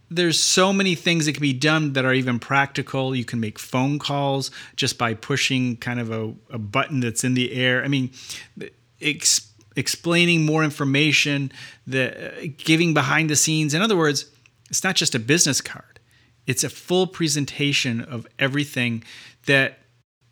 there's 0.10 0.42
so 0.42 0.74
many 0.74 0.96
things 0.96 1.26
that 1.26 1.34
can 1.34 1.42
be 1.42 1.54
done 1.54 1.94
that 1.94 2.06
are 2.06 2.14
even 2.14 2.40
practical. 2.40 3.16
You 3.16 3.26
can 3.26 3.40
make 3.40 3.60
phone 3.60 4.00
calls 4.00 4.50
just 4.76 4.98
by 4.98 5.14
pushing 5.14 5.78
kind 5.78 6.00
of 6.00 6.12
a, 6.12 6.34
a 6.50 6.58
button 6.58 7.00
that's 7.00 7.24
in 7.24 7.36
the 7.36 7.54
air. 7.54 7.84
I 7.84 7.88
mean, 7.88 8.12
ex- 9.02 9.52
explaining 9.76 10.46
more 10.46 10.64
information, 10.64 11.52
the 11.86 12.32
uh, 12.32 12.48
giving 12.58 12.94
behind 12.94 13.30
the 13.30 13.36
scenes. 13.36 13.74
In 13.74 13.82
other 13.82 13.96
words, 13.96 14.26
it's 14.70 14.84
not 14.84 14.96
just 14.96 15.16
a 15.16 15.20
business 15.20 15.62
card. 15.62 16.00
It's 16.48 16.64
a 16.64 16.70
full 16.70 17.06
presentation 17.06 18.02
of 18.02 18.26
everything 18.40 19.04
that 19.46 19.80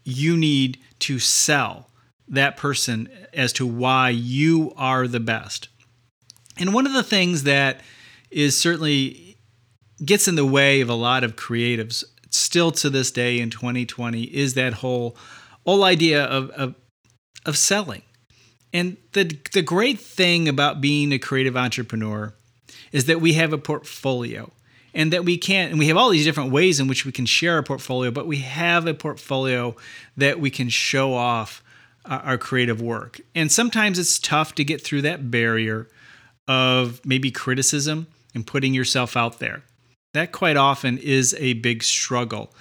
you 0.03 0.35
need 0.35 0.79
to 0.99 1.19
sell 1.19 1.91
that 2.27 2.57
person 2.57 3.09
as 3.33 3.53
to 3.53 3.67
why 3.67 4.09
you 4.09 4.73
are 4.75 5.07
the 5.07 5.19
best. 5.19 5.69
And 6.57 6.73
one 6.73 6.87
of 6.87 6.93
the 6.93 7.03
things 7.03 7.43
that 7.43 7.81
is 8.31 8.57
certainly 8.57 9.26
gets 10.03 10.27
in 10.27 10.35
the 10.35 10.45
way 10.45 10.81
of 10.81 10.89
a 10.89 10.95
lot 10.95 11.23
of 11.23 11.35
creatives 11.35 12.03
still 12.29 12.71
to 12.71 12.89
this 12.89 13.11
day 13.11 13.39
in 13.39 13.49
2020 13.49 14.23
is 14.23 14.53
that 14.53 14.73
whole 14.73 15.15
whole 15.65 15.83
idea 15.83 16.23
of, 16.23 16.49
of, 16.51 16.75
of 17.45 17.57
selling. 17.57 18.03
And 18.73 18.97
the 19.13 19.37
the 19.53 19.61
great 19.61 19.99
thing 19.99 20.47
about 20.47 20.81
being 20.81 21.11
a 21.11 21.19
creative 21.19 21.57
entrepreneur 21.57 22.33
is 22.91 23.05
that 23.05 23.21
we 23.21 23.33
have 23.33 23.53
a 23.53 23.57
portfolio 23.57 24.51
and 24.93 25.11
that 25.13 25.25
we 25.25 25.37
can't 25.37 25.71
and 25.71 25.79
we 25.79 25.87
have 25.87 25.97
all 25.97 26.09
these 26.09 26.25
different 26.25 26.51
ways 26.51 26.79
in 26.79 26.87
which 26.87 27.05
we 27.05 27.11
can 27.11 27.25
share 27.25 27.55
our 27.55 27.63
portfolio 27.63 28.11
but 28.11 28.27
we 28.27 28.37
have 28.37 28.87
a 28.87 28.93
portfolio 28.93 29.75
that 30.15 30.39
we 30.39 30.49
can 30.49 30.69
show 30.69 31.13
off 31.13 31.63
uh, 32.05 32.19
our 32.23 32.37
creative 32.37 32.81
work 32.81 33.19
and 33.35 33.51
sometimes 33.51 33.99
it's 33.99 34.19
tough 34.19 34.55
to 34.55 34.63
get 34.63 34.81
through 34.81 35.01
that 35.01 35.31
barrier 35.31 35.87
of 36.47 37.05
maybe 37.05 37.31
criticism 37.31 38.07
and 38.33 38.47
putting 38.47 38.73
yourself 38.73 39.15
out 39.15 39.39
there 39.39 39.63
that 40.13 40.31
quite 40.31 40.57
often 40.57 40.97
is 40.97 41.35
a 41.37 41.53
big 41.53 41.83
struggle. 41.83 42.53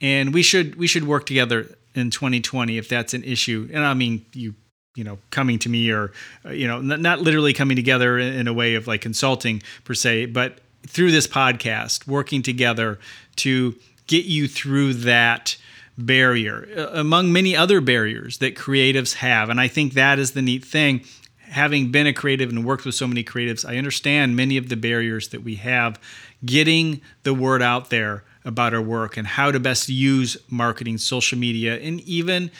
And 0.00 0.34
we 0.34 0.42
should 0.42 0.76
we 0.76 0.86
should 0.86 1.06
work 1.06 1.26
together 1.26 1.76
in 1.94 2.10
2020 2.10 2.78
if 2.78 2.88
that's 2.88 3.14
an 3.14 3.24
issue. 3.24 3.68
And 3.72 3.84
i 3.84 3.94
mean 3.94 4.24
you 4.32 4.54
you 4.94 5.04
know 5.04 5.18
coming 5.30 5.58
to 5.60 5.68
me 5.68 5.90
or 5.90 6.12
uh, 6.44 6.50
you 6.50 6.66
know 6.66 6.80
not 6.80 7.20
literally 7.20 7.52
coming 7.52 7.76
together 7.76 8.18
in 8.18 8.46
a 8.46 8.52
way 8.52 8.74
of 8.74 8.86
like 8.86 9.00
consulting 9.00 9.62
per 9.84 9.94
se 9.94 10.26
but 10.26 10.58
through 10.86 11.10
this 11.10 11.26
podcast 11.26 12.06
working 12.06 12.42
together 12.42 12.98
to 13.36 13.74
get 14.06 14.26
you 14.26 14.46
through 14.46 14.92
that 14.92 15.56
barrier 15.98 16.68
among 16.92 17.32
many 17.32 17.56
other 17.56 17.80
barriers 17.80 18.38
that 18.38 18.54
creatives 18.54 19.14
have. 19.14 19.48
And 19.48 19.60
i 19.60 19.68
think 19.68 19.94
that 19.94 20.18
is 20.18 20.32
the 20.32 20.42
neat 20.42 20.64
thing. 20.64 21.04
Having 21.40 21.92
been 21.92 22.06
a 22.06 22.14
creative 22.14 22.48
and 22.48 22.64
worked 22.64 22.86
with 22.86 22.94
so 22.94 23.06
many 23.06 23.22
creatives, 23.22 23.68
I 23.68 23.76
understand 23.76 24.34
many 24.34 24.56
of 24.56 24.70
the 24.70 24.76
barriers 24.76 25.28
that 25.28 25.42
we 25.42 25.56
have 25.56 26.00
getting 26.44 27.00
the 27.22 27.34
word 27.34 27.62
out 27.62 27.90
there 27.90 28.24
about 28.44 28.74
our 28.74 28.82
work 28.82 29.16
and 29.16 29.26
how 29.26 29.50
to 29.50 29.60
best 29.60 29.88
use 29.88 30.36
marketing, 30.50 30.98
social 30.98 31.38
media, 31.38 31.78
and 31.78 32.00
even 32.00 32.50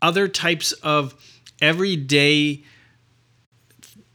other 0.00 0.28
types 0.28 0.72
of 0.72 1.14
everyday 1.60 2.62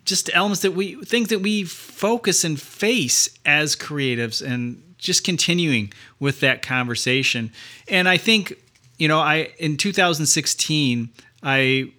just 0.05 0.29
elements 0.33 0.61
that 0.63 0.71
we 0.71 0.95
think 1.03 1.29
that 1.29 1.39
we 1.39 1.63
focus 1.63 2.43
and 2.43 2.59
face 2.59 3.29
as 3.45 3.75
creatives 3.75 4.45
and 4.45 4.81
just 4.97 5.23
continuing 5.23 5.93
with 6.19 6.39
that 6.39 6.61
conversation. 6.61 7.51
And 7.87 8.09
I 8.09 8.17
think, 8.17 8.53
you 8.97 9.07
know, 9.07 9.19
I 9.19 9.53
in 9.59 9.77
2016, 9.77 11.09
I 11.43 11.91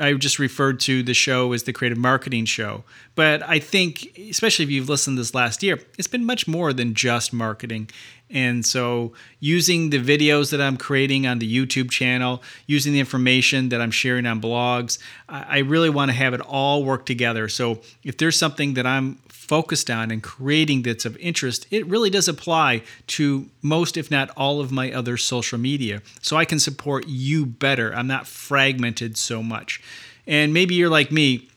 I 0.00 0.12
just 0.14 0.38
referred 0.38 0.80
to 0.80 1.02
the 1.02 1.14
show 1.14 1.52
as 1.52 1.64
the 1.64 1.72
creative 1.72 1.98
marketing 1.98 2.46
show. 2.46 2.84
But 3.14 3.42
I 3.42 3.58
think, 3.58 4.18
especially 4.30 4.64
if 4.64 4.70
you've 4.70 4.88
listened 4.88 5.18
this 5.18 5.34
last 5.34 5.62
year, 5.62 5.78
it's 5.98 6.08
been 6.08 6.24
much 6.24 6.48
more 6.48 6.72
than 6.72 6.94
just 6.94 7.32
marketing. 7.32 7.90
And 8.34 8.66
so, 8.66 9.14
using 9.40 9.90
the 9.90 10.02
videos 10.02 10.50
that 10.50 10.60
I'm 10.60 10.76
creating 10.76 11.26
on 11.26 11.38
the 11.38 11.48
YouTube 11.48 11.90
channel, 11.90 12.42
using 12.66 12.92
the 12.92 13.00
information 13.00 13.70
that 13.70 13.80
I'm 13.80 13.92
sharing 13.92 14.26
on 14.26 14.40
blogs, 14.42 14.98
I 15.28 15.58
really 15.60 15.88
want 15.88 16.10
to 16.10 16.16
have 16.16 16.34
it 16.34 16.40
all 16.40 16.84
work 16.84 17.06
together. 17.06 17.48
So, 17.48 17.80
if 18.02 18.18
there's 18.18 18.38
something 18.38 18.74
that 18.74 18.86
I'm 18.86 19.20
focused 19.44 19.90
on 19.90 20.10
and 20.10 20.22
creating 20.22 20.82
that's 20.82 21.04
of 21.04 21.16
interest, 21.18 21.66
it 21.70 21.86
really 21.86 22.10
does 22.10 22.28
apply 22.28 22.82
to 23.06 23.46
most, 23.62 23.96
if 23.96 24.10
not 24.10 24.30
all, 24.36 24.60
of 24.60 24.72
my 24.72 24.90
other 24.92 25.16
social 25.16 25.58
media. 25.58 26.02
So 26.22 26.36
I 26.36 26.44
can 26.44 26.58
support 26.58 27.06
you 27.06 27.44
better. 27.44 27.94
I'm 27.94 28.06
not 28.06 28.26
fragmented 28.26 29.18
so 29.18 29.42
much. 29.42 29.82
And 30.26 30.54
maybe 30.54 30.74
you're 30.74 30.88
like 30.88 31.12
me. 31.12 31.48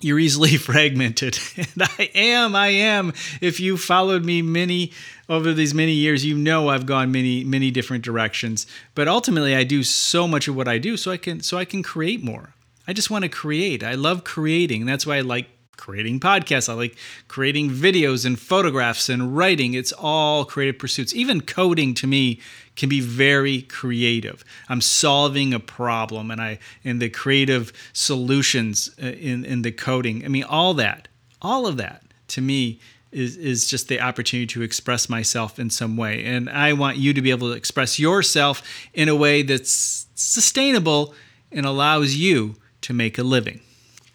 You're 0.00 0.18
easily 0.18 0.56
fragmented. 0.68 1.38
And 1.56 1.88
I 1.98 2.10
am, 2.14 2.56
I 2.56 2.68
am. 2.68 3.12
If 3.40 3.60
you 3.60 3.76
followed 3.76 4.24
me 4.24 4.42
many 4.42 4.92
over 5.28 5.52
these 5.52 5.74
many 5.74 5.92
years, 5.92 6.24
you 6.24 6.36
know 6.36 6.68
I've 6.68 6.86
gone 6.86 7.12
many, 7.12 7.44
many 7.44 7.70
different 7.70 8.04
directions. 8.04 8.66
But 8.94 9.08
ultimately 9.08 9.54
I 9.54 9.64
do 9.64 9.82
so 9.82 10.28
much 10.28 10.48
of 10.48 10.56
what 10.56 10.68
I 10.68 10.78
do 10.78 10.96
so 10.96 11.10
I 11.10 11.16
can 11.16 11.40
so 11.40 11.56
I 11.56 11.64
can 11.64 11.82
create 11.82 12.22
more. 12.22 12.54
I 12.86 12.92
just 12.92 13.10
want 13.10 13.22
to 13.22 13.28
create. 13.28 13.82
I 13.82 13.94
love 13.94 14.24
creating. 14.24 14.84
That's 14.84 15.06
why 15.06 15.16
I 15.16 15.20
like 15.20 15.48
creating 15.76 16.20
podcasts. 16.20 16.68
I 16.68 16.74
like 16.74 16.96
creating 17.28 17.70
videos 17.70 18.24
and 18.24 18.38
photographs 18.38 19.08
and 19.08 19.36
writing. 19.36 19.74
It's 19.74 19.92
all 19.92 20.44
creative 20.44 20.78
pursuits. 20.78 21.14
Even 21.14 21.40
coding 21.40 21.94
to 21.94 22.06
me 22.06 22.40
can 22.76 22.88
be 22.88 23.00
very 23.00 23.62
creative. 23.62 24.44
I'm 24.68 24.80
solving 24.80 25.54
a 25.54 25.60
problem 25.60 26.30
and 26.30 26.40
I 26.40 26.58
and 26.84 27.00
the 27.00 27.08
creative 27.08 27.72
solutions 27.92 28.90
uh, 29.02 29.06
in 29.06 29.44
in 29.44 29.62
the 29.62 29.72
coding. 29.72 30.24
I 30.24 30.28
mean 30.28 30.44
all 30.44 30.74
that. 30.74 31.08
All 31.40 31.66
of 31.66 31.76
that 31.78 32.02
to 32.28 32.40
me 32.40 32.80
is, 33.14 33.36
is 33.36 33.68
just 33.68 33.88
the 33.88 34.00
opportunity 34.00 34.46
to 34.48 34.62
express 34.62 35.08
myself 35.08 35.58
in 35.58 35.70
some 35.70 35.96
way. 35.96 36.24
And 36.24 36.50
I 36.50 36.72
want 36.72 36.96
you 36.96 37.14
to 37.14 37.22
be 37.22 37.30
able 37.30 37.48
to 37.50 37.56
express 37.56 37.98
yourself 37.98 38.62
in 38.92 39.08
a 39.08 39.16
way 39.16 39.42
that's 39.42 40.06
sustainable 40.14 41.14
and 41.52 41.64
allows 41.64 42.16
you 42.16 42.56
to 42.82 42.92
make 42.92 43.16
a 43.16 43.22
living. 43.22 43.60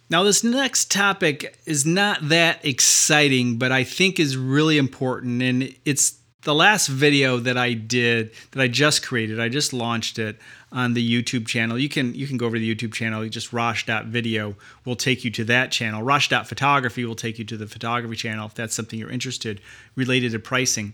Now, 0.09 0.23
this 0.23 0.43
next 0.43 0.91
topic 0.91 1.57
is 1.65 1.85
not 1.85 2.29
that 2.29 2.65
exciting, 2.65 3.57
but 3.57 3.71
I 3.71 3.83
think 3.83 4.19
is 4.19 4.35
really 4.35 4.77
important. 4.77 5.41
And 5.41 5.75
it's 5.85 6.19
the 6.43 6.55
last 6.55 6.87
video 6.87 7.37
that 7.37 7.57
I 7.57 7.73
did 7.73 8.31
that 8.51 8.61
I 8.61 8.67
just 8.67 9.05
created. 9.05 9.39
I 9.39 9.49
just 9.49 9.73
launched 9.73 10.17
it 10.19 10.37
on 10.71 10.93
the 10.93 11.23
YouTube 11.23 11.47
channel. 11.47 11.77
You 11.77 11.89
can 11.89 12.13
you 12.15 12.27
can 12.27 12.37
go 12.37 12.45
over 12.45 12.55
to 12.55 12.59
the 12.59 12.75
YouTube 12.75 12.93
channel. 12.93 13.27
Just 13.27 13.51
Rosh.video 13.51 14.55
will 14.85 14.95
take 14.95 15.25
you 15.25 15.31
to 15.31 15.43
that 15.45 15.71
channel. 15.71 16.01
Rosh.photography 16.01 17.05
will 17.05 17.15
take 17.15 17.39
you 17.39 17.45
to 17.45 17.57
the 17.57 17.67
photography 17.67 18.15
channel 18.15 18.45
if 18.45 18.53
that's 18.53 18.75
something 18.75 18.97
you're 18.97 19.09
interested 19.09 19.61
related 19.95 20.31
to 20.31 20.39
pricing. 20.39 20.93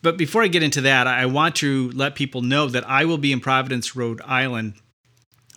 But 0.00 0.16
before 0.16 0.44
I 0.44 0.46
get 0.46 0.62
into 0.62 0.80
that, 0.82 1.08
I 1.08 1.26
want 1.26 1.56
to 1.56 1.90
let 1.90 2.14
people 2.14 2.40
know 2.40 2.68
that 2.68 2.88
I 2.88 3.04
will 3.04 3.18
be 3.18 3.32
in 3.32 3.40
Providence, 3.40 3.96
Rhode 3.96 4.20
Island 4.24 4.74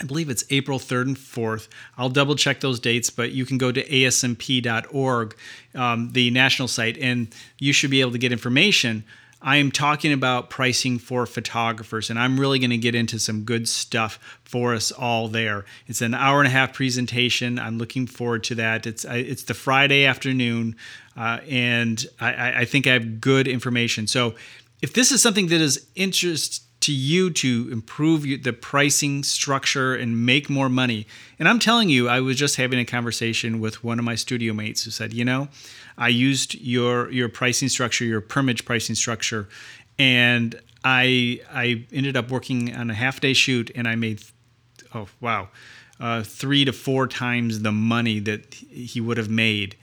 I 0.01 0.03
believe 0.05 0.29
it's 0.29 0.43
April 0.50 0.79
3rd 0.79 1.01
and 1.03 1.17
4th. 1.17 1.67
I'll 1.96 2.10
double 2.10 2.36
check 2.36 2.60
those 2.60 2.79
dates, 2.79 3.12
but 3.12 3.31
you 3.31 3.46
can 3.46 3.60
go 3.60 3.72
to 3.72 3.88
asmp.org, 3.88 5.36
um, 5.75 6.12
the 6.12 6.31
national 6.31 6.67
site, 6.67 6.98
and 6.98 7.34
you 7.60 7.72
should 7.72 7.91
be 7.91 8.01
able 8.01 8.12
to 8.12 8.17
get 8.17 8.31
information. 8.31 9.03
I 9.43 9.58
am 9.58 9.72
talking 9.72 10.12
about 10.12 10.50
pricing 10.50 10.98
for 10.98 11.25
photographers, 11.25 12.10
and 12.10 12.17
I'm 12.17 12.39
really 12.39 12.58
going 12.58 12.72
to 12.72 12.77
get 12.77 12.96
into 12.96 13.20
some 13.20 13.43
good 13.43 13.67
stuff 13.67 14.39
for 14.43 14.74
us 14.74 14.91
all 14.91 15.27
there. 15.27 15.65
It's 15.88 16.01
an 16.01 16.13
hour 16.13 16.39
and 16.39 16.48
a 16.48 16.51
half 16.51 16.74
presentation. 16.74 17.60
I'm 17.60 17.77
looking 17.77 18.08
forward 18.08 18.43
to 18.46 18.55
that. 18.55 18.86
It's 18.86 19.03
it's 19.05 19.43
the 19.43 19.55
Friday 19.55 20.05
afternoon, 20.05 20.75
uh, 21.17 21.39
and 21.48 22.05
I, 22.20 22.62
I 22.62 22.65
think 22.65 22.86
I 22.86 22.93
have 22.93 23.20
good 23.20 23.48
information. 23.48 24.05
So, 24.05 24.36
if 24.81 24.93
this 24.93 25.12
is 25.12 25.22
something 25.22 25.48
that 25.48 25.62
is 25.62 25.88
interest 25.96 26.63
to 26.82 26.92
you 26.92 27.30
to 27.30 27.70
improve 27.72 28.24
the 28.44 28.54
pricing 28.54 29.24
structure 29.24 29.96
and 29.96 30.26
make 30.26 30.50
more 30.50 30.70
money. 30.70 31.08
And 31.40 31.48
I'm 31.48 31.60
telling 31.60 31.90
you, 31.90 32.10
I 32.10 32.20
was 32.20 32.38
just 32.38 32.56
having 32.58 32.80
a 32.80 32.86
conversation 32.86 33.60
with 33.60 33.84
one 33.84 34.00
of 34.00 34.06
my 34.06 34.16
studio 34.16 34.54
mates 34.54 34.84
who 34.84 34.92
said, 34.92 35.14
you 35.14 35.24
know, 35.24 35.48
I 35.98 36.10
used 36.10 36.56
your 36.56 37.10
your 37.12 37.30
pricing 37.30 37.70
structure, 37.70 38.04
your 38.06 38.22
permage 38.22 38.66
pricing 38.66 38.96
structure, 38.96 39.48
and 40.00 40.60
I 40.84 41.42
I 41.52 41.86
ended 41.92 42.18
up 42.18 42.32
working 42.32 42.76
on 42.76 42.90
a 42.90 42.96
half 42.96 43.20
day 43.20 43.34
shoot 43.34 43.72
and 43.76 43.88
I 43.88 43.96
made 43.96 44.24
oh 44.94 45.08
wow, 45.20 45.50
uh, 46.00 46.24
three 46.24 46.66
to 46.66 46.74
four 46.74 47.08
times 47.08 47.62
the 47.62 47.72
money 47.72 48.20
that 48.20 48.54
he 48.56 49.00
would 49.00 49.18
have 49.18 49.30
made 49.30 49.76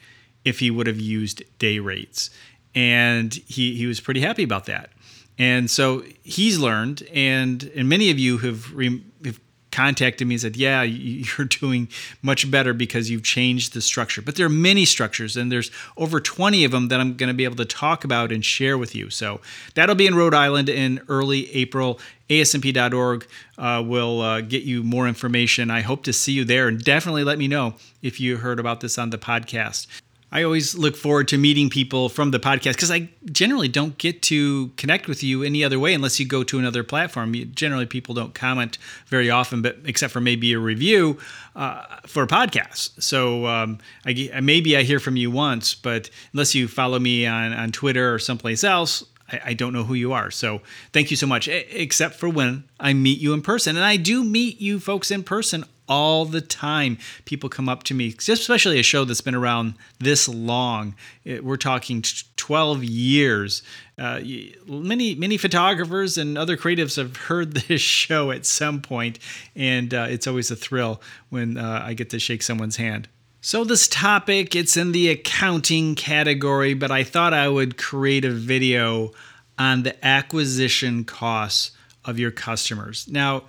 if 0.45 0.59
he 0.59 0.71
would 0.71 0.87
have 0.87 1.01
used 1.01 1.43
day 1.59 1.79
rates. 1.79 2.31
And 2.75 3.33
he, 3.47 3.75
he 3.75 3.87
was 3.87 4.01
pretty 4.01 4.21
happy 4.21 4.43
about 4.43 4.67
that. 4.67 4.91
And 5.39 5.71
so 5.71 6.03
he's 6.25 6.59
learned, 6.59 7.07
and 7.13 7.71
and 7.75 7.89
many 7.89 8.11
of 8.11 8.19
you 8.19 8.39
have, 8.39 8.75
re, 8.75 9.03
have 9.25 9.39
contacted 9.71 10.27
me 10.27 10.35
and 10.35 10.43
said, 10.43 10.57
"Yeah, 10.57 10.83
you're 10.83 11.47
doing 11.47 11.89
much 12.23 12.51
better 12.51 12.75
because 12.75 13.09
you've 13.09 13.23
changed 13.23 13.73
the 13.73 13.81
structure." 13.81 14.21
But 14.21 14.35
there 14.35 14.47
are 14.47 14.51
many 14.51 14.85
structures, 14.85 15.37
and 15.37 15.53
there's 15.53 15.71
over 15.97 16.21
20 16.21 16.65
of 16.65 16.73
them 16.73 16.89
that 16.89 16.99
I'm 16.99 17.17
going 17.17 17.29
to 17.29 17.35
be 17.35 17.45
able 17.45 17.57
to 17.57 17.65
talk 17.65 18.03
about 18.05 18.33
and 18.33 18.45
share 18.45 18.77
with 18.77 18.95
you. 18.95 19.11
So 19.11 19.41
that'll 19.75 19.95
be 19.95 20.07
in 20.09 20.17
Rhode 20.17 20.35
Island 20.35 20.69
in 20.69 21.01
early 21.09 21.55
April. 21.55 22.01
ASMP.org 22.29 23.27
uh, 23.57 23.83
will 23.87 24.21
uh, 24.21 24.41
get 24.43 24.63
you 24.63 24.83
more 24.83 25.09
information. 25.09 25.71
I 25.71 25.81
hope 25.81 26.03
to 26.05 26.13
see 26.13 26.33
you 26.33 26.45
there, 26.45 26.69
and 26.69 26.83
definitely 26.83 27.25
let 27.25 27.39
me 27.39 27.49
know 27.49 27.75
if 28.03 28.21
you 28.21 28.39
heard 28.39 28.59
about 28.59 28.81
this 28.81 28.99
on 28.99 29.11
the 29.11 29.19
podcast. 29.19 29.87
I 30.31 30.43
always 30.43 30.77
look 30.77 30.95
forward 30.95 31.29
to 31.29 31.39
meeting 31.39 31.71
people 31.71 32.11
from 32.11 32.33
the 32.33 32.39
podcast 32.39 32.75
because 32.75 32.91
I 32.91 33.09
generally 33.33 33.69
don't 33.69 33.97
get 33.97 34.21
to 34.23 34.69
connect 34.77 35.09
with 35.09 35.23
you 35.23 35.43
any 35.43 35.65
other 35.65 35.79
way 35.79 35.95
unless 35.95 36.21
you 36.21 36.27
go 36.27 36.43
to 36.45 36.59
another 36.59 36.85
platform. 36.85 37.35
You, 37.35 37.47
generally, 37.47 37.87
people 37.87 38.15
don't 38.15 38.35
comment 38.35 38.77
very 39.07 39.31
often, 39.31 39.63
but 39.63 39.79
except 39.87 40.13
for 40.13 40.21
maybe 40.21 40.53
a 40.53 40.59
review 40.59 41.19
uh, 41.57 41.83
for 42.07 42.27
podcasts. 42.27 43.03
So 43.03 43.47
um, 43.47 43.79
I, 44.05 44.41
maybe 44.43 44.77
I 44.77 44.83
hear 44.83 45.01
from 45.01 45.17
you 45.17 45.31
once, 45.31 45.75
but 45.75 46.11
unless 46.35 46.55
you 46.55 46.69
follow 46.69 46.99
me 46.99 47.27
on, 47.27 47.55
on 47.55 47.73
Twitter 47.73 48.13
or 48.13 48.19
someplace 48.19 48.65
else, 48.65 49.05
I, 49.33 49.41
I 49.47 49.55
don't 49.55 49.73
know 49.73 49.85
who 49.85 49.95
you 49.95 50.13
are. 50.13 50.31
So 50.31 50.61
thank 50.93 51.11
you 51.11 51.17
so 51.17 51.27
much, 51.27 51.49
except 51.49 52.17
for 52.17 52.29
when 52.29 52.65
I 52.79 52.93
meet 52.93 53.19
you 53.19 53.33
in 53.33 53.41
person. 53.41 53.77
And 53.77 53.85
I 53.85 53.97
do 53.97 54.23
meet 54.23 54.61
you 54.61 54.79
folks 54.79 55.11
in 55.11 55.23
person 55.23 55.65
all 55.89 56.25
the 56.25 56.41
time. 56.41 56.99
People 57.25 57.49
come 57.49 57.69
up 57.69 57.83
to 57.85 57.95
me, 57.95 58.15
especially 58.19 58.79
a 58.79 58.83
show 58.83 59.05
that's 59.05 59.21
been 59.21 59.35
around 59.35 59.75
this 59.99 60.29
long. 60.29 60.95
It, 61.25 61.45
we're 61.45 61.57
talking 61.57 62.05
12 62.37 62.85
years. 62.85 63.63
Uh, 63.99 64.21
many 64.67 65.15
many 65.15 65.37
photographers 65.37 66.17
and 66.17 66.39
other 66.39 66.57
creatives 66.57 66.97
have 66.97 67.17
heard 67.17 67.53
this 67.69 67.81
show 67.81 68.31
at 68.31 68.47
some 68.47 68.81
point, 68.81 69.19
and 69.57 69.93
uh, 69.93 70.07
it's 70.09 70.27
always 70.27 70.51
a 70.51 70.57
thrill 70.57 71.01
when 71.31 71.57
uh, 71.57 71.83
I 71.85 71.95
get 71.95 72.11
to 72.11 72.19
shake 72.19 72.43
someone's 72.43 72.77
hand. 72.77 73.09
So 73.41 73.65
this 73.65 73.87
topic, 73.87 74.57
it's 74.57 74.77
in 74.77 74.93
the 74.93 75.11
accounting 75.11 75.95
category, 75.95 76.75
but 76.75 76.91
I 76.91 77.05
thought 77.05 77.33
I 77.33 77.49
would 77.49 77.77
create 77.79 78.25
a 78.25 78.31
video 78.31 79.13
on 79.59 79.85
the 79.85 80.05
acquisition 80.05 81.05
costs 81.05 81.73
of 82.05 82.19
your 82.19 82.31
customers. 82.31 83.07
Now, 83.09 83.45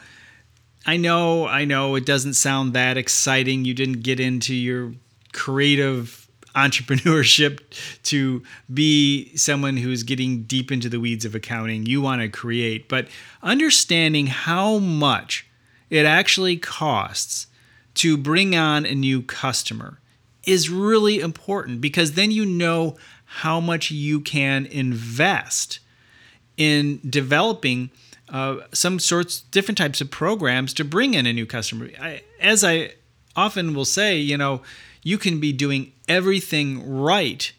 I 0.89 0.97
know, 0.97 1.45
I 1.45 1.65
know 1.65 1.93
it 1.93 2.07
doesn't 2.07 2.33
sound 2.33 2.73
that 2.73 2.97
exciting. 2.97 3.63
You 3.63 3.75
didn't 3.75 4.01
get 4.01 4.19
into 4.19 4.55
your 4.55 4.91
creative 5.33 6.27
entrepreneurship 6.55 7.59
to 8.05 8.41
be 8.73 9.31
someone 9.35 9.77
who's 9.77 10.01
getting 10.01 10.45
deep 10.45 10.71
into 10.71 10.89
the 10.89 10.99
weeds 10.99 11.25
of 11.25 11.35
accounting. 11.35 11.85
You 11.85 12.01
want 12.01 12.23
to 12.23 12.27
create, 12.27 12.89
but 12.89 13.07
understanding 13.43 14.25
how 14.25 14.79
much 14.79 15.47
it 15.91 16.07
actually 16.07 16.57
costs 16.57 17.45
to 17.93 18.17
bring 18.17 18.55
on 18.55 18.87
a 18.87 18.95
new 18.95 19.21
customer 19.21 19.99
is 20.43 20.71
really 20.71 21.19
important 21.19 21.81
because 21.81 22.13
then 22.13 22.31
you 22.31 22.47
know 22.47 22.97
how 23.25 23.59
much 23.59 23.91
you 23.91 24.21
can 24.21 24.65
invest 24.65 25.81
in 26.57 26.99
developing 27.07 27.91
uh, 28.31 28.57
some 28.73 28.99
sorts, 28.99 29.41
different 29.41 29.77
types 29.77 30.01
of 30.01 30.11
programs 30.11 30.73
to 30.75 30.83
bring 30.83 31.13
in 31.13 31.25
a 31.25 31.33
new 31.33 31.45
customer. 31.45 31.89
I, 31.99 32.21
as 32.39 32.63
I 32.63 32.93
often 33.35 33.73
will 33.73 33.85
say, 33.85 34.17
you 34.17 34.37
know, 34.37 34.61
you 35.03 35.17
can 35.17 35.39
be 35.39 35.51
doing 35.51 35.93
everything 36.07 36.87
right, 36.89 37.51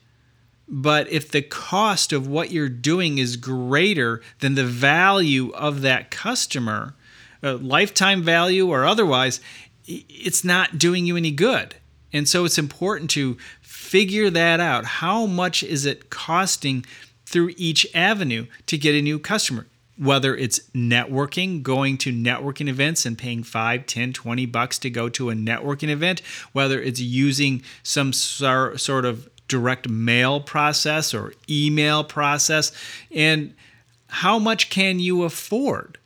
but 0.68 1.10
if 1.10 1.30
the 1.30 1.42
cost 1.42 2.12
of 2.12 2.26
what 2.26 2.50
you're 2.50 2.68
doing 2.68 3.18
is 3.18 3.36
greater 3.36 4.20
than 4.38 4.54
the 4.54 4.64
value 4.64 5.50
of 5.50 5.80
that 5.82 6.10
customer, 6.10 6.94
uh, 7.42 7.56
lifetime 7.56 8.22
value 8.22 8.68
or 8.68 8.84
otherwise, 8.84 9.40
it's 9.86 10.44
not 10.44 10.78
doing 10.78 11.06
you 11.06 11.16
any 11.16 11.30
good. 11.30 11.74
And 12.12 12.28
so 12.28 12.44
it's 12.44 12.58
important 12.58 13.10
to 13.10 13.36
figure 13.60 14.30
that 14.30 14.60
out. 14.60 14.84
How 14.84 15.26
much 15.26 15.62
is 15.62 15.86
it 15.86 16.10
costing 16.10 16.84
through 17.24 17.54
each 17.56 17.86
avenue 17.94 18.46
to 18.66 18.78
get 18.78 18.94
a 18.94 19.02
new 19.02 19.18
customer? 19.18 19.66
Whether 20.00 20.35
it's 20.35 20.61
networking, 20.75 21.62
going 21.62 21.99
to 21.99 22.12
networking 22.12 22.69
events 22.69 23.04
and 23.04 23.19
paying 23.19 23.42
5, 23.42 23.87
10, 23.87 24.12
20 24.14 24.47
bucks 24.47 24.78
to 24.78 24.90
go 24.90 25.09
to 25.11 25.30
a 25.30 25.35
networking 25.35 25.90
event, 25.90 26.23
whether 26.52 26.80
it's 26.80 27.00
using 27.00 27.62
some 27.83 28.12
sort 28.12 29.04
of 29.04 29.28
direct 29.47 29.88
mail 29.88 30.40
process 30.40 31.12
or 31.12 31.35
email 31.50 32.02
process, 32.02 32.73
and 33.11 33.54
how 34.09 34.38
much 34.38 34.71
can 34.71 34.99
you 34.99 35.25
afford 35.25 35.99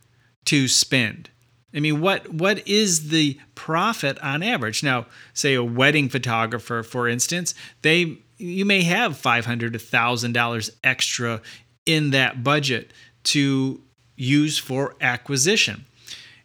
to 0.45 0.67
spend? 0.67 1.29
I 1.73 1.79
mean, 1.79 1.99
what 1.99 2.33
what 2.33 2.65
is 2.67 3.09
the 3.09 3.39
profit 3.53 4.17
on 4.19 4.41
average? 4.41 4.81
Now, 4.83 5.07
say 5.33 5.53
a 5.55 5.63
wedding 5.63 6.07
photographer, 6.09 6.83
for 6.83 7.07
instance, 7.07 7.53
they 7.81 8.17
you 8.37 8.65
may 8.65 8.81
have 8.83 9.17
five 9.17 9.45
hundred 9.45 9.73
to 9.73 9.79
thousand 9.79 10.33
dollars 10.33 10.71
extra 10.83 11.41
in 11.85 12.11
that 12.11 12.43
budget 12.43 12.91
to 13.23 13.81
use 14.15 14.57
for 14.57 14.95
acquisition. 15.01 15.85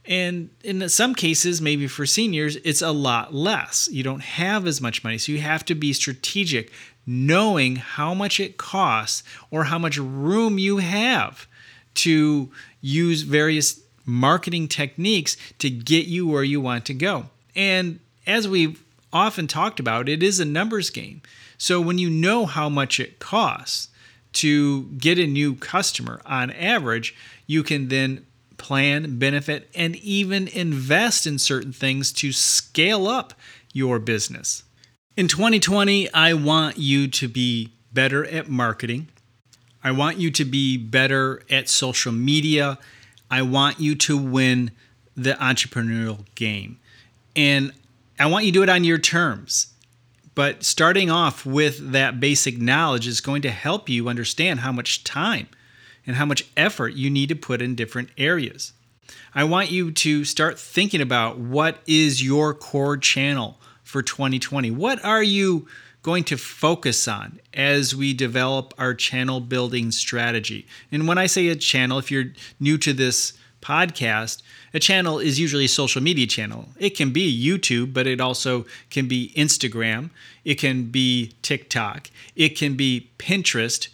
And 0.05 0.51
in 0.65 0.89
some 0.89 1.15
cases, 1.15 1.61
maybe 1.61 1.87
for 1.87 2.07
seniors, 2.07 2.57
it's 2.57 2.83
a 2.83 2.91
lot 2.91 3.35
less. 3.35 3.89
You 3.93 4.03
don't 4.03 4.23
have 4.23 4.67
as 4.67 4.81
much 4.81 5.05
money. 5.05 5.19
So 5.19 5.33
you 5.33 5.39
have 5.39 5.65
to 5.67 5.75
be 5.75 5.93
strategic, 5.93 6.73
knowing 7.07 7.77
how 7.77 8.15
much 8.15 8.41
it 8.41 8.57
costs 8.57 9.23
or 9.51 9.65
how 9.65 9.79
much 9.79 9.99
room 9.99 10.59
you 10.59 10.79
have 10.79 11.47
to 11.95 12.51
use 12.81 13.23
various 13.23 13.81
marketing 14.05 14.69
techniques 14.69 15.37
to 15.59 15.71
get 15.71 16.07
you 16.07 16.27
where 16.27 16.45
you 16.45 16.61
want 16.61 16.87
to 16.87 16.95
go. 16.95 17.27
And 17.55 18.01
as 18.27 18.49
we've 18.49 18.83
often 19.13 19.47
talked 19.47 19.79
about, 19.79 20.09
it 20.09 20.23
is 20.23 20.41
a 20.41 20.45
numbers 20.45 20.91
game. 20.91 21.23
So 21.59 21.81
when 21.81 21.99
you 21.99 22.09
know 22.09 22.47
how 22.47 22.69
much 22.69 22.99
it 22.99 23.19
costs 23.19 23.90
to 24.35 24.85
get 24.99 25.19
a 25.19 25.27
new 25.27 25.55
customer 25.55 26.21
on 26.25 26.51
average, 26.53 27.15
you 27.47 27.63
can 27.63 27.89
then 27.89 28.27
plan, 28.57 29.19
benefit, 29.19 29.71
and 29.75 29.97
even 29.97 30.49
invest 30.49 31.27
in 31.27 31.39
certain 31.39 31.73
things 31.73 32.13
to 32.13 32.33
scale 32.33 33.07
up 33.07 33.35
your 33.73 33.99
business. 33.99 34.63
In 35.17 35.29
2020, 35.29 36.13
I 36.13 36.35
want 36.35 36.79
you 36.79 37.09
to 37.09 37.29
be 37.29 37.73
better 37.93 38.25
at 38.27 38.49
marketing. 38.49 39.09
I 39.83 39.93
want 39.93 40.19
you 40.19 40.31
to 40.31 40.45
be 40.45 40.77
better 40.77 41.43
at 41.51 41.69
social 41.69 42.13
media 42.13 42.79
I 43.31 43.43
want 43.43 43.79
you 43.79 43.95
to 43.95 44.19
win 44.19 44.73
the 45.17 45.35
entrepreneurial 45.35 46.25
game. 46.35 46.79
And 47.37 47.73
I 48.19 48.27
want 48.27 48.45
you 48.45 48.53
to 48.53 48.59
do 48.59 48.63
it 48.65 48.69
on 48.69 48.85
your 48.85 48.99
terms. 48.99 49.70
But 50.35 50.63
starting 50.63 51.11
off 51.11 51.45
with 51.45 51.93
that 51.93 52.21
basic 52.21 52.59
knowledge 52.59 53.07
is 53.07 53.21
going 53.21 53.43
to 53.43 53.51
help 53.51 53.89
you 53.89 54.09
understand 54.09 54.61
how 54.61 54.73
much 54.73 55.05
time 55.05 55.49
and 56.07 56.17
how 56.17 56.25
much 56.25 56.47
effort 56.57 56.95
you 56.95 57.11
need 57.11 57.29
to 57.29 57.37
put 57.37 57.61
in 57.61 57.75
different 57.75 58.11
areas. 58.17 58.73
I 59.35 59.45
want 59.45 59.71
you 59.71 59.91
to 59.91 60.25
start 60.25 60.59
thinking 60.59 61.01
about 61.01 61.39
what 61.39 61.79
is 61.87 62.23
your 62.23 62.55
core 62.55 62.97
channel 62.97 63.61
for 63.83 64.03
2020? 64.03 64.71
What 64.71 65.05
are 65.05 65.23
you 65.23 65.67
going 66.03 66.25
to 66.25 66.37
focus 66.37 67.07
on 67.07 67.41
as 67.53 67.95
we 67.95 68.15
develop 68.15 68.73
our 68.79 68.95
channel 68.95 69.41
building 69.41 69.91
strategy. 69.91 70.67
And 70.91 71.07
when 71.07 71.19
I 71.19 71.27
say 71.27 71.49
a 71.49 71.57
channel, 71.57 71.99
if 71.99 72.11
you're 72.11 72.33
new 72.59 72.79
to 72.79 72.93
this 72.93 73.35
podcast, 73.61 74.43
a 74.73 74.79
channel 74.79 75.19
is 75.19 75.39
usually 75.39 75.67
a 75.67 75.69
social 75.69 76.03
media 76.03 76.27
channel. 76.27 76.69
It 76.79 76.97
can 76.97 77.13
be 77.13 77.47
YouTube, 77.47 77.93
but 77.93 78.07
it 78.07 78.21
also 78.21 78.67
can 78.91 79.09
be 79.09 79.33
Instagram, 79.37 80.11
it 80.45 80.57
can 80.57 80.91
be 80.91 81.33
TikTok, 81.43 82.11
it 82.37 82.51
can 82.51 82.77
be 82.77 83.11
Pinterest. 83.19 83.89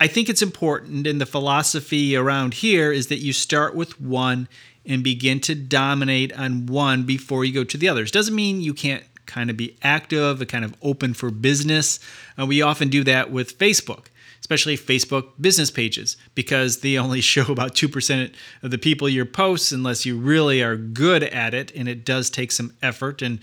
I 0.00 0.06
think 0.08 0.28
it's 0.28 0.42
important, 0.42 1.06
and 1.06 1.20
the 1.20 1.26
philosophy 1.26 2.16
around 2.16 2.54
here 2.54 2.92
is 2.92 3.06
that 3.06 3.18
you 3.18 3.32
start 3.32 3.74
with 3.74 4.00
one 4.00 4.48
and 4.84 5.02
begin 5.02 5.40
to 5.40 5.54
dominate 5.54 6.32
on 6.32 6.66
one 6.66 7.04
before 7.04 7.44
you 7.44 7.52
go 7.52 7.64
to 7.64 7.78
the 7.78 7.88
others. 7.88 8.10
Doesn't 8.10 8.34
mean 8.34 8.60
you 8.60 8.74
can't 8.74 9.04
kind 9.26 9.50
of 9.50 9.56
be 9.56 9.76
active, 9.82 10.40
a 10.40 10.46
kind 10.46 10.64
of 10.64 10.74
open 10.82 11.14
for 11.14 11.30
business. 11.30 12.00
Uh, 12.38 12.46
we 12.46 12.60
often 12.60 12.88
do 12.88 13.04
that 13.04 13.30
with 13.30 13.58
Facebook, 13.58 14.06
especially 14.44 14.76
Facebook 14.76 15.30
business 15.40 15.70
pages, 15.70 16.18
because 16.34 16.80
they 16.80 16.98
only 16.98 17.20
show 17.22 17.50
about 17.50 17.74
2% 17.74 18.34
of 18.62 18.70
the 18.70 18.76
people 18.76 19.08
your 19.08 19.24
posts 19.24 19.72
unless 19.72 20.04
you 20.04 20.18
really 20.18 20.62
are 20.62 20.76
good 20.76 21.22
at 21.22 21.54
it. 21.54 21.72
And 21.74 21.88
it 21.88 22.04
does 22.04 22.28
take 22.28 22.52
some 22.52 22.74
effort 22.82 23.22
and, 23.22 23.38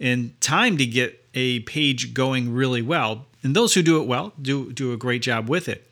and 0.00 0.40
time 0.40 0.78
to 0.78 0.86
get 0.86 1.22
a 1.34 1.60
page 1.60 2.14
going 2.14 2.54
really 2.54 2.80
well. 2.80 3.26
And 3.42 3.54
those 3.54 3.74
who 3.74 3.82
do 3.82 4.00
it 4.00 4.06
well 4.06 4.32
do, 4.40 4.72
do 4.72 4.94
a 4.94 4.96
great 4.96 5.20
job 5.20 5.50
with 5.50 5.68
it 5.68 5.82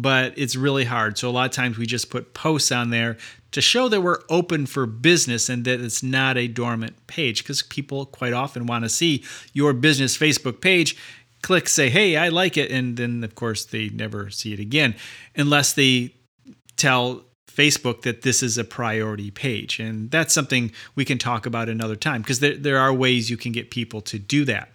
but 0.00 0.32
it's 0.36 0.54
really 0.54 0.84
hard. 0.84 1.18
So 1.18 1.28
a 1.28 1.32
lot 1.32 1.46
of 1.46 1.50
times 1.50 1.76
we 1.76 1.84
just 1.84 2.08
put 2.08 2.32
posts 2.32 2.70
on 2.70 2.90
there 2.90 3.16
to 3.50 3.60
show 3.60 3.88
that 3.88 4.00
we're 4.00 4.20
open 4.30 4.66
for 4.66 4.86
business 4.86 5.48
and 5.48 5.64
that 5.64 5.80
it's 5.80 6.02
not 6.02 6.36
a 6.36 6.46
dormant 6.46 6.94
page 7.08 7.42
because 7.42 7.62
people 7.62 8.06
quite 8.06 8.32
often 8.32 8.66
want 8.66 8.84
to 8.84 8.88
see 8.88 9.24
your 9.52 9.72
business 9.72 10.16
Facebook 10.16 10.60
page. 10.60 10.96
Click, 11.42 11.68
say, 11.68 11.88
hey, 11.88 12.16
I 12.16 12.28
like 12.28 12.56
it. 12.56 12.70
And 12.70 12.96
then, 12.96 13.22
of 13.22 13.34
course, 13.34 13.64
they 13.64 13.88
never 13.90 14.30
see 14.30 14.52
it 14.52 14.60
again 14.60 14.94
unless 15.36 15.72
they 15.72 16.14
tell 16.76 17.24
Facebook 17.58 18.02
that 18.02 18.22
this 18.22 18.42
is 18.42 18.56
a 18.56 18.64
priority 18.64 19.30
page. 19.30 19.80
And 19.80 20.10
that's 20.10 20.32
something 20.32 20.72
we 20.94 21.04
can 21.04 21.18
talk 21.18 21.44
about 21.44 21.68
another 21.68 21.96
time 21.96 22.22
because 22.22 22.40
there, 22.40 22.56
there 22.56 22.78
are 22.78 22.92
ways 22.92 23.30
you 23.30 23.36
can 23.36 23.52
get 23.52 23.70
people 23.70 24.00
to 24.02 24.18
do 24.18 24.44
that. 24.44 24.70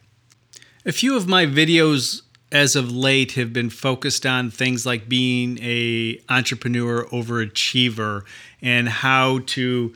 A 0.86 0.92
few 0.92 1.16
of 1.16 1.28
my 1.28 1.46
videos 1.46 2.22
as 2.52 2.76
of 2.76 2.92
late 2.92 3.32
have 3.34 3.54
been 3.54 3.70
focused 3.70 4.26
on 4.26 4.52
things 4.52 4.86
like 4.86 5.10
being 5.10 5.58
a 5.62 6.20
entrepreneur 6.30 7.06
overachiever 7.06 8.24
and 8.62 8.88
how 8.88 9.40
to 9.48 9.94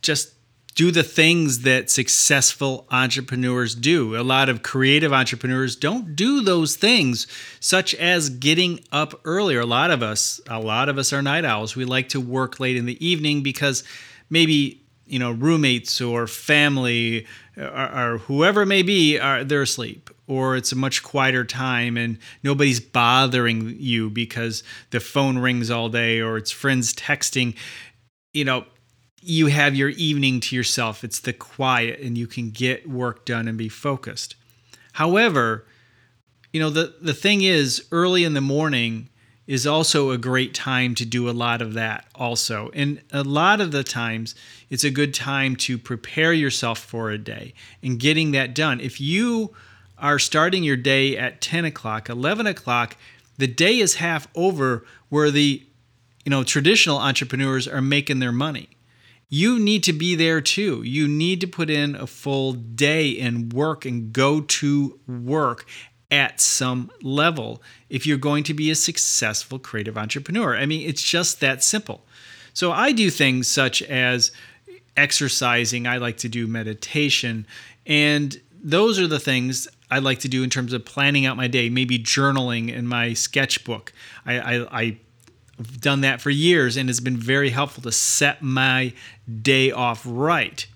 just 0.00 0.32
do 0.78 0.92
the 0.92 1.02
things 1.02 1.62
that 1.62 1.90
successful 1.90 2.86
entrepreneurs 2.92 3.74
do. 3.74 4.16
A 4.16 4.22
lot 4.22 4.48
of 4.48 4.62
creative 4.62 5.12
entrepreneurs 5.12 5.74
don't 5.74 6.14
do 6.14 6.40
those 6.40 6.76
things, 6.76 7.26
such 7.58 7.96
as 7.96 8.30
getting 8.30 8.78
up 8.92 9.20
earlier. 9.24 9.58
A 9.58 9.66
lot 9.66 9.90
of 9.90 10.04
us, 10.04 10.40
a 10.46 10.60
lot 10.60 10.88
of 10.88 10.96
us 10.96 11.12
are 11.12 11.20
night 11.20 11.44
owls. 11.44 11.74
We 11.74 11.84
like 11.84 12.10
to 12.10 12.20
work 12.20 12.60
late 12.60 12.76
in 12.76 12.86
the 12.86 13.04
evening 13.04 13.42
because 13.42 13.82
maybe 14.30 14.80
you 15.04 15.18
know 15.18 15.32
roommates 15.32 16.00
or 16.00 16.28
family 16.28 17.26
uh, 17.56 17.62
or, 17.62 18.12
or 18.14 18.18
whoever 18.18 18.62
it 18.62 18.66
may 18.66 18.82
be 18.82 19.18
are 19.18 19.42
they're 19.42 19.62
asleep 19.62 20.10
or 20.28 20.56
it's 20.56 20.70
a 20.70 20.76
much 20.76 21.02
quieter 21.02 21.44
time 21.44 21.96
and 21.96 22.18
nobody's 22.44 22.78
bothering 22.78 23.74
you 23.80 24.10
because 24.10 24.62
the 24.90 25.00
phone 25.00 25.38
rings 25.38 25.72
all 25.72 25.88
day 25.88 26.20
or 26.20 26.36
it's 26.36 26.52
friends 26.52 26.94
texting 26.94 27.56
you 28.32 28.44
know 28.44 28.64
you 29.20 29.46
have 29.46 29.74
your 29.74 29.90
evening 29.90 30.40
to 30.40 30.56
yourself. 30.56 31.02
It's 31.02 31.20
the 31.20 31.32
quiet 31.32 32.00
and 32.00 32.16
you 32.16 32.26
can 32.26 32.50
get 32.50 32.88
work 32.88 33.24
done 33.24 33.48
and 33.48 33.58
be 33.58 33.68
focused. 33.68 34.36
However, 34.92 35.64
you 36.52 36.60
know, 36.60 36.70
the, 36.70 36.94
the 37.00 37.14
thing 37.14 37.42
is, 37.42 37.86
early 37.92 38.24
in 38.24 38.34
the 38.34 38.40
morning 38.40 39.08
is 39.46 39.66
also 39.66 40.10
a 40.10 40.18
great 40.18 40.54
time 40.54 40.94
to 40.94 41.06
do 41.06 41.28
a 41.28 41.32
lot 41.32 41.62
of 41.62 41.74
that, 41.74 42.06
also. 42.14 42.70
And 42.74 43.00
a 43.12 43.22
lot 43.22 43.60
of 43.60 43.72
the 43.72 43.82
times, 43.82 44.34
it's 44.68 44.84
a 44.84 44.90
good 44.90 45.14
time 45.14 45.56
to 45.56 45.78
prepare 45.78 46.32
yourself 46.32 46.78
for 46.78 47.10
a 47.10 47.18
day 47.18 47.54
and 47.82 47.98
getting 47.98 48.32
that 48.32 48.54
done. 48.54 48.80
If 48.80 49.00
you 49.00 49.54
are 49.98 50.18
starting 50.18 50.64
your 50.64 50.76
day 50.76 51.16
at 51.16 51.40
10 51.40 51.64
o'clock, 51.64 52.08
11 52.08 52.46
o'clock, 52.46 52.96
the 53.38 53.46
day 53.46 53.78
is 53.78 53.94
half 53.96 54.28
over 54.34 54.84
where 55.08 55.30
the 55.30 55.62
you 56.24 56.30
know 56.30 56.44
traditional 56.44 56.98
entrepreneurs 56.98 57.66
are 57.66 57.80
making 57.80 58.18
their 58.18 58.32
money 58.32 58.68
you 59.28 59.58
need 59.58 59.82
to 59.84 59.92
be 59.92 60.14
there 60.14 60.40
too. 60.40 60.82
You 60.82 61.06
need 61.06 61.40
to 61.42 61.46
put 61.46 61.68
in 61.70 61.94
a 61.94 62.06
full 62.06 62.52
day 62.52 63.18
and 63.18 63.52
work 63.52 63.84
and 63.84 64.12
go 64.12 64.40
to 64.40 64.98
work 65.06 65.66
at 66.10 66.40
some 66.40 66.90
level 67.02 67.62
if 67.90 68.06
you're 68.06 68.16
going 68.16 68.44
to 68.44 68.54
be 68.54 68.70
a 68.70 68.74
successful 68.74 69.58
creative 69.58 69.98
entrepreneur. 69.98 70.56
I 70.56 70.64
mean, 70.64 70.88
it's 70.88 71.02
just 71.02 71.40
that 71.40 71.62
simple. 71.62 72.04
So 72.54 72.72
I 72.72 72.92
do 72.92 73.10
things 73.10 73.46
such 73.46 73.82
as 73.82 74.32
exercising, 74.96 75.86
I 75.86 75.98
like 75.98 76.16
to 76.18 76.28
do 76.28 76.46
meditation, 76.46 77.46
and 77.86 78.40
those 78.60 78.98
are 78.98 79.06
the 79.06 79.20
things 79.20 79.68
I 79.90 80.00
like 80.00 80.20
to 80.20 80.28
do 80.28 80.42
in 80.42 80.50
terms 80.50 80.72
of 80.72 80.84
planning 80.84 81.24
out 81.24 81.36
my 81.36 81.46
day, 81.46 81.68
maybe 81.68 81.98
journaling 81.98 82.72
in 82.72 82.86
my 82.86 83.12
sketchbook. 83.12 83.92
I, 84.26 84.38
I, 84.38 84.80
I 84.80 84.98
done 85.80 86.02
that 86.02 86.20
for 86.20 86.30
years 86.30 86.76
and 86.76 86.88
it's 86.88 87.00
been 87.00 87.16
very 87.16 87.50
helpful 87.50 87.82
to 87.82 87.92
set 87.92 88.42
my 88.42 88.92
day 89.42 89.70
off 89.70 90.02
right. 90.06 90.66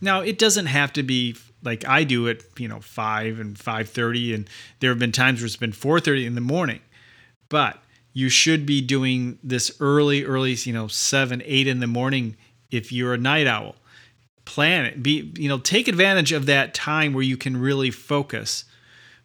Now, 0.00 0.20
it 0.20 0.38
doesn't 0.38 0.66
have 0.66 0.92
to 0.94 1.02
be 1.02 1.36
like 1.62 1.86
I 1.86 2.04
do 2.04 2.28
at, 2.28 2.42
you 2.58 2.68
know, 2.68 2.80
5 2.80 3.38
and 3.38 3.56
5:30 3.56 4.34
and 4.34 4.50
there 4.80 4.90
have 4.90 4.98
been 4.98 5.12
times 5.12 5.40
where 5.40 5.46
it's 5.46 5.56
been 5.56 5.72
4:30 5.72 6.26
in 6.26 6.34
the 6.34 6.40
morning. 6.40 6.80
But 7.48 7.82
you 8.12 8.28
should 8.28 8.64
be 8.66 8.80
doing 8.80 9.38
this 9.42 9.70
early 9.80 10.24
early, 10.24 10.54
you 10.54 10.72
know, 10.72 10.88
7, 10.88 11.42
8 11.44 11.66
in 11.66 11.80
the 11.80 11.86
morning 11.86 12.36
if 12.70 12.92
you're 12.92 13.14
a 13.14 13.18
night 13.18 13.46
owl. 13.46 13.76
Plan 14.44 14.86
it. 14.86 15.02
Be, 15.02 15.32
you 15.36 15.48
know, 15.48 15.58
take 15.58 15.86
advantage 15.86 16.32
of 16.32 16.46
that 16.46 16.74
time 16.74 17.12
where 17.12 17.22
you 17.22 17.36
can 17.36 17.56
really 17.56 17.90
focus. 17.90 18.64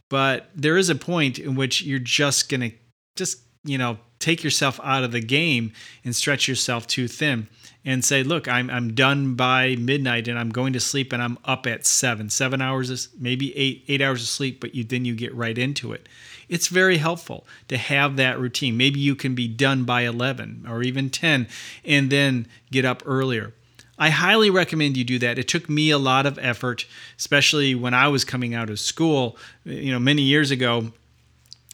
But 0.09 0.49
there 0.53 0.77
is 0.77 0.89
a 0.89 0.95
point 0.95 1.39
in 1.39 1.55
which 1.55 1.81
you're 1.81 1.99
just 1.99 2.47
going 2.49 2.61
to 2.61 2.71
just, 3.15 3.39
you 3.63 3.77
know, 3.77 3.97
take 4.25 4.43
yourself 4.43 4.79
out 4.83 5.03
of 5.03 5.11
the 5.11 5.21
game 5.21 5.71
and 6.03 6.15
stretch 6.15 6.47
yourself 6.47 6.87
too 6.87 7.07
thin 7.07 7.47
and 7.85 8.03
say, 8.03 8.23
look, 8.23 8.47
I'm, 8.47 8.71
I'm 8.71 8.95
done 8.95 9.35
by 9.35 9.75
midnight 9.75 10.27
and 10.27 10.39
I'm 10.39 10.49
going 10.49 10.73
to 10.73 10.79
sleep 10.79 11.13
and 11.13 11.21
I'm 11.21 11.37
up 11.45 11.67
at 11.67 11.85
seven, 11.85 12.31
seven 12.31 12.59
hours, 12.59 12.89
of, 12.89 13.21
maybe 13.21 13.55
eight, 13.55 13.85
eight 13.87 14.01
hours 14.01 14.23
of 14.23 14.27
sleep, 14.27 14.59
but 14.59 14.73
you, 14.73 14.83
then 14.83 15.05
you 15.05 15.13
get 15.13 15.33
right 15.35 15.55
into 15.55 15.93
it. 15.93 16.09
It's 16.49 16.69
very 16.69 16.97
helpful 16.97 17.45
to 17.67 17.77
have 17.77 18.15
that 18.15 18.39
routine. 18.39 18.77
Maybe 18.77 18.99
you 18.99 19.15
can 19.15 19.35
be 19.35 19.47
done 19.47 19.83
by 19.83 20.01
11 20.01 20.65
or 20.67 20.81
even 20.81 21.11
10 21.11 21.47
and 21.85 22.09
then 22.09 22.47
get 22.71 22.83
up 22.83 23.03
earlier. 23.05 23.53
I 23.99 24.09
highly 24.09 24.49
recommend 24.49 24.97
you 24.97 25.03
do 25.03 25.19
that. 25.19 25.37
It 25.37 25.47
took 25.47 25.69
me 25.69 25.91
a 25.91 25.99
lot 25.99 26.25
of 26.25 26.39
effort, 26.39 26.87
especially 27.19 27.75
when 27.75 27.93
I 27.93 28.07
was 28.07 28.25
coming 28.25 28.55
out 28.55 28.71
of 28.71 28.79
school, 28.79 29.37
you 29.63 29.91
know, 29.91 29.99
many 29.99 30.23
years 30.23 30.49
ago. 30.49 30.91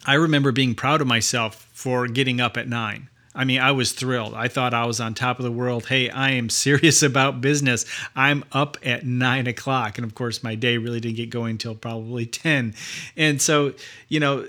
I 0.04 0.14
remember 0.14 0.52
being 0.52 0.74
proud 0.74 1.00
of 1.00 1.06
myself 1.06 1.68
for 1.72 2.06
getting 2.06 2.40
up 2.40 2.56
at 2.56 2.68
nine. 2.68 3.08
I 3.34 3.44
mean, 3.44 3.60
I 3.60 3.72
was 3.72 3.92
thrilled. 3.92 4.34
I 4.34 4.48
thought 4.48 4.74
I 4.74 4.84
was 4.84 5.00
on 5.00 5.14
top 5.14 5.38
of 5.38 5.44
the 5.44 5.52
world. 5.52 5.86
Hey, 5.86 6.10
I 6.10 6.32
am 6.32 6.48
serious 6.50 7.02
about 7.02 7.40
business. 7.40 7.84
I'm 8.14 8.44
up 8.52 8.76
at 8.82 9.06
nine 9.06 9.46
o'clock. 9.46 9.96
And 9.96 10.04
of 10.04 10.14
course, 10.14 10.42
my 10.42 10.54
day 10.54 10.76
really 10.76 11.00
didn't 11.00 11.16
get 11.16 11.30
going 11.30 11.52
until 11.52 11.74
probably 11.74 12.26
10. 12.26 12.74
And 13.16 13.40
so, 13.40 13.74
you 14.08 14.20
know, 14.20 14.46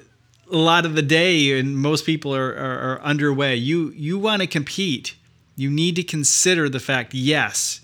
a 0.52 0.58
lot 0.58 0.86
of 0.86 0.96
the 0.96 1.02
day, 1.02 1.58
and 1.58 1.78
most 1.78 2.06
people 2.06 2.36
are, 2.36 2.52
are, 2.52 2.80
are 2.80 3.02
underway. 3.02 3.56
You, 3.56 3.92
you 3.96 4.20
want 4.20 4.42
to 4.42 4.48
compete. 4.48 5.16
You 5.56 5.70
need 5.70 5.96
to 5.96 6.04
consider 6.04 6.68
the 6.68 6.80
fact 6.80 7.14
yes, 7.14 7.80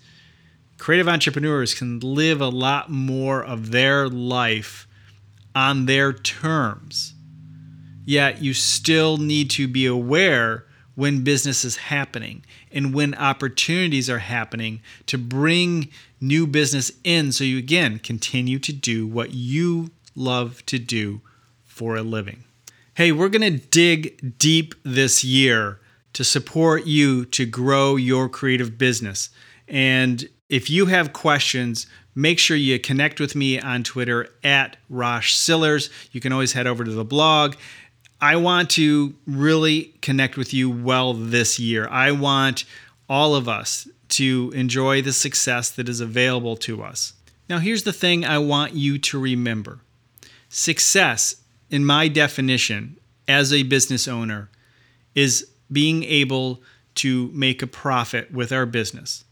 creative 0.78 1.08
entrepreneurs 1.08 1.74
can 1.74 2.00
live 2.00 2.42
a 2.42 2.50
lot 2.50 2.90
more 2.90 3.44
of 3.44 3.72
their 3.72 4.10
life 4.10 4.88
on 5.56 5.86
their 5.86 6.12
terms 6.12 7.14
Yet 8.10 8.42
you 8.42 8.56
still 8.56 9.18
need 9.18 9.52
to 9.52 9.68
be 9.68 9.86
aware 9.86 10.66
when 10.96 11.24
business 11.24 11.64
is 11.64 11.76
happening 11.76 12.44
and 12.72 12.92
when 12.92 13.14
opportunities 13.14 14.10
are 14.10 14.18
happening 14.18 14.82
to 15.06 15.20
bring 15.20 15.90
new 16.20 16.48
business 16.48 16.92
in 17.04 17.32
so 17.32 17.44
you 17.44 17.60
again 17.60 18.00
continue 18.00 18.58
to 18.58 18.74
do 18.74 19.06
what 19.06 19.36
you 19.36 19.92
love 20.16 20.66
to 20.66 20.80
do 20.80 21.22
for 21.66 21.98
a 21.98 22.02
living. 22.02 22.46
Hey, 22.96 23.12
we're 23.12 23.30
going 23.30 23.44
to 23.44 23.68
dig 23.68 24.40
deep 24.40 24.74
this 24.84 25.24
year 25.24 25.80
to 26.14 26.24
support 26.24 26.88
you 26.88 27.26
to 27.26 27.46
grow 27.46 27.96
your 27.96 28.28
creative 28.28 28.76
business. 28.76 29.30
And 29.68 30.28
if 30.50 30.68
you 30.68 30.88
have 30.88 31.14
questions, 31.14 31.86
make 32.16 32.40
sure 32.40 32.58
you 32.58 32.80
connect 32.80 33.20
with 33.20 33.36
me 33.36 33.60
on 33.60 33.84
Twitter 33.84 34.30
at 34.44 34.78
Rosh 34.90 35.36
Sillars. 35.36 35.92
You 36.12 36.20
can 36.20 36.34
always 36.34 36.54
head 36.54 36.66
over 36.66 36.84
to 36.84 36.92
the 36.92 37.06
blog 37.06 37.54
I 38.22 38.36
want 38.36 38.70
to 38.72 39.16
really 39.26 39.94
connect 40.02 40.36
with 40.36 40.54
you 40.54 40.70
well 40.70 41.14
this 41.14 41.58
year. 41.60 41.88
I 41.90 42.12
want 42.12 42.66
all 43.08 43.36
of 43.36 43.48
us 43.48 43.88
to 44.10 44.52
enjoy 44.54 45.02
the 45.02 45.14
success 45.14 45.70
that 45.72 45.88
is 45.88 46.02
available 46.02 46.58
to 46.58 46.84
us. 46.84 47.14
Now, 47.48 47.60
here's 47.60 47.84
the 47.84 47.94
thing 47.94 48.26
I 48.26 48.38
want 48.40 48.74
you 48.74 48.98
to 49.00 49.20
remember 49.20 49.80
success, 50.50 51.36
in 51.70 51.86
my 51.86 52.08
definition 52.08 52.98
as 53.28 53.54
a 53.54 53.64
business 53.64 54.08
owner, 54.08 54.50
is 55.16 55.48
being 55.72 56.04
able 56.04 56.62
to 56.96 57.30
make 57.34 57.62
a 57.62 57.68
profit 57.68 58.32
with 58.32 58.52
our 58.52 58.66
business. 58.66 59.24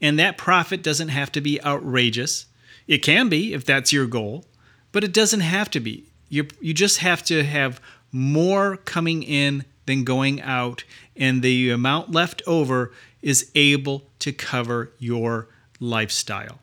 And 0.00 0.18
that 0.18 0.38
profit 0.38 0.82
doesn't 0.82 1.08
have 1.08 1.30
to 1.32 1.40
be 1.40 1.62
outrageous. 1.62 2.46
It 2.88 2.98
can 2.98 3.28
be 3.28 3.54
if 3.54 3.64
that's 3.64 3.92
your 3.92 4.06
goal, 4.06 4.46
but 4.90 5.04
it 5.04 5.12
doesn't 5.12 5.40
have 5.40 5.70
to 5.70 5.80
be. 5.80 6.06
You, 6.28 6.48
you 6.60 6.74
just 6.74 6.98
have 6.98 7.22
to 7.24 7.44
have 7.44 7.80
more 8.12 8.76
coming 8.76 9.22
in 9.22 9.64
than 9.86 10.04
going 10.04 10.40
out, 10.40 10.84
and 11.16 11.42
the 11.42 11.70
amount 11.70 12.12
left 12.12 12.42
over 12.46 12.92
is 13.20 13.50
able 13.54 14.04
to 14.20 14.32
cover 14.32 14.92
your 14.98 15.48
lifestyle. 15.80 16.60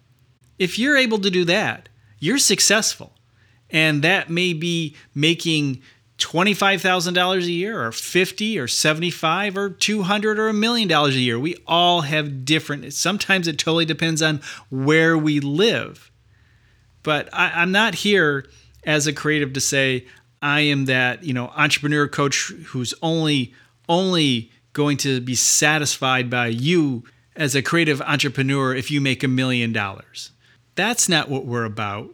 If 0.58 0.80
you're 0.80 0.98
able 0.98 1.20
to 1.20 1.30
do 1.30 1.44
that, 1.46 1.90
you're 2.20 2.38
successful. 2.38 3.14
And 3.70 4.02
that 4.04 4.30
may 4.30 4.54
be 4.54 4.96
making 5.14 5.82
$25,000 6.20 7.44
a 7.44 7.52
year 7.52 7.82
or 7.82 7.92
50 7.92 8.60
or 8.60 8.68
75 8.68 9.58
or 9.58 9.70
200 9.70 10.38
or 10.38 10.50
a 10.50 10.54
million 10.54 10.88
dollars 10.88 11.16
a 11.16 11.20
year. 11.20 11.40
We 11.40 11.56
all 11.66 12.02
have 12.02 12.44
different 12.46 12.94
sometimes 12.94 13.48
it 13.48 13.58
totally 13.58 13.86
depends 13.86 14.22
on 14.22 14.42
where 14.70 15.18
we 15.18 15.40
live. 15.40 16.12
But 17.04 17.30
I, 17.32 17.64
am 17.64 17.72
not 17.72 17.96
here 17.96 18.46
as 18.84 19.08
a 19.08 19.14
creative 19.14 19.54
to 19.54 19.62
say 19.62 20.06
I 20.42 20.62
am 20.62 20.86
that, 20.86 21.24
you 21.24 21.34
know, 21.34 21.52
entrepreneur 21.56 22.08
coach 22.08 22.52
who's 22.68 22.94
only 23.02 23.54
only 23.88 24.52
going 24.74 24.98
to 24.98 25.20
be 25.20 25.36
satisfied 25.36 26.30
by 26.30 26.48
you 26.48 27.04
as 27.36 27.56
a 27.56 27.62
creative 27.62 28.02
entrepreneur 28.02 28.76
if 28.76 28.92
you 28.92 29.02
make 29.02 29.24
a 29.24 29.28
million 29.28 29.74
dollars. 29.74 30.32
That's 30.76 31.10
not 31.10 31.30
what 31.30 31.46
we're 31.46 31.66
about. 31.66 32.12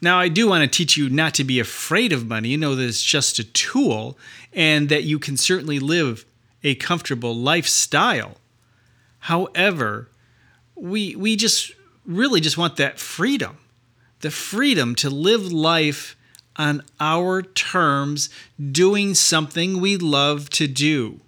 Now, 0.00 0.18
I 0.18 0.28
do 0.28 0.48
want 0.48 0.62
to 0.64 0.76
teach 0.76 0.96
you 0.96 1.08
not 1.08 1.34
to 1.34 1.44
be 1.44 1.60
afraid 1.60 2.12
of 2.12 2.26
money. 2.26 2.48
You 2.48 2.58
know 2.58 2.74
that 2.74 2.84
it's 2.84 3.02
just 3.02 3.38
a 3.38 3.44
tool 3.44 4.18
and 4.52 4.88
that 4.88 5.04
you 5.04 5.18
can 5.18 5.36
certainly 5.36 5.78
live 5.78 6.24
a 6.64 6.74
comfortable 6.74 7.36
lifestyle. 7.36 8.36
However, 9.20 10.08
we, 10.74 11.14
we 11.14 11.36
just 11.36 11.72
really 12.04 12.40
just 12.40 12.58
want 12.58 12.76
that 12.76 12.98
freedom 12.98 13.58
the 14.22 14.30
freedom 14.30 14.94
to 14.94 15.10
live 15.10 15.52
life 15.52 16.16
on 16.56 16.82
our 17.00 17.42
terms, 17.42 18.28
doing 18.70 19.14
something 19.14 19.80
we 19.80 19.96
love 19.96 20.50
to 20.50 20.66
do. 20.66 21.20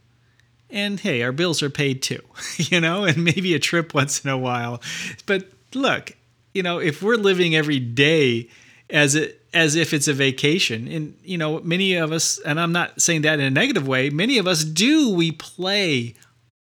And 0.71 0.99
hey, 0.99 1.23
our 1.23 1.33
bills 1.33 1.63
are 1.63 1.71
paid 1.71 2.03
too, 2.03 2.23
you 2.57 2.81
know, 2.81 3.05
and 3.05 3.25
maybe 3.25 3.55
a 3.55 3.59
trip 3.59 3.95
once 3.95 4.25
in 4.25 4.31
a 4.31 4.39
while. 4.39 4.83
But 5.27 5.49
look, 5.75 6.17
you 6.53 6.63
know, 6.63 6.79
if 6.79 7.03
we're 7.03 7.17
living 7.17 7.55
every 7.55 7.79
day 7.79 8.49
as 8.91 9.15
it 9.15 9.41
as 9.53 9.77
if 9.77 9.95
it's 9.95 10.09
a 10.09 10.13
vacation, 10.13 10.89
and 10.89 11.17
you 11.23 11.39
know, 11.39 11.61
many 11.61 11.95
of 11.95 12.11
us, 12.11 12.39
and 12.41 12.59
I'm 12.59 12.73
not 12.73 13.01
saying 13.01 13.23
that 13.23 13.39
in 13.39 13.45
a 13.45 13.51
negative 13.51 13.87
way, 13.87 14.11
many 14.11 14.39
of 14.39 14.47
us 14.49 14.65
do. 14.65 15.15
We 15.15 15.31
play 15.31 16.15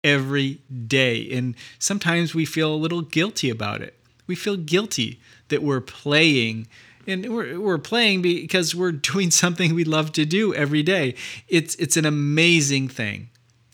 every 0.04 0.60
day, 0.88 1.32
and 1.32 1.56
sometimes 1.80 2.36
we 2.36 2.46
feel 2.46 2.74
a 2.74 2.76
little 2.76 3.02
guilty 3.02 3.50
about 3.50 3.82
it. 3.82 3.98
We 4.28 4.36
feel 4.36 4.58
guilty 4.58 5.20
that 5.48 5.64
we're 5.64 5.82
playing 5.82 6.68
and 7.08 7.34
we're, 7.34 7.60
we're 7.60 7.78
playing 7.78 8.22
because 8.22 8.76
we're 8.76 8.92
doing 9.12 9.32
something 9.32 9.74
we 9.74 9.84
love 9.84 10.12
to 10.12 10.26
do 10.26 10.54
every 10.54 10.84
day 10.84 11.16
it's 11.48 11.76
it's 11.76 11.98
an 11.98 12.06
amazing 12.06 12.88
thing 12.88 13.30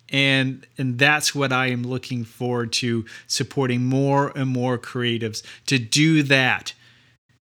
and 0.09 0.65
and 0.77 0.97
that's 0.97 1.35
what 1.35 1.51
I 1.51 1.67
am 1.67 1.83
looking 1.83 2.23
forward 2.23 2.71
to 2.73 3.05
supporting 3.27 3.83
more 3.83 4.31
and 4.35 4.49
more 4.49 4.77
creatives 4.77 5.43
to 5.65 5.77
do 5.77 6.23
that 6.23 6.73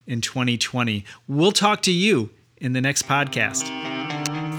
in 0.05 0.21
2020. 0.21 1.05
We'll 1.27 1.51
talk 1.51 1.81
to 1.83 1.91
you 1.91 2.29
in 2.57 2.73
the 2.73 2.81
next 2.81 3.07
podcast. 3.07 3.67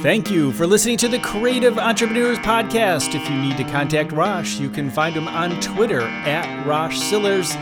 Thank 0.02 0.30
you 0.30 0.52
for 0.52 0.66
listening 0.66 0.96
to 0.98 1.08
the 1.08 1.18
Creative 1.18 1.76
Entrepreneurs 1.76 2.38
Podcast. 2.38 3.16
If 3.20 3.28
you 3.28 3.36
need 3.36 3.56
to 3.56 3.64
contact 3.64 4.12
Rosh, 4.12 4.60
you 4.60 4.70
can 4.70 4.90
find 4.90 5.16
him 5.16 5.26
on 5.26 5.60
Twitter 5.60 6.02
at 6.02 6.64
Rosh 6.64 6.98
Sillars. 6.98 7.56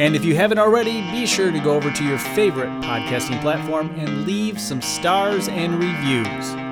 And 0.00 0.16
if 0.16 0.24
you 0.24 0.34
haven't 0.34 0.58
already, 0.58 1.02
be 1.12 1.26
sure 1.26 1.52
to 1.52 1.60
go 1.60 1.74
over 1.74 1.90
to 1.90 2.04
your 2.04 2.16
favorite 2.18 2.70
podcasting 2.80 3.38
platform 3.42 3.90
and 3.98 4.24
leave 4.24 4.58
some 4.58 4.80
stars 4.80 5.46
and 5.46 5.74
reviews. 5.74 6.69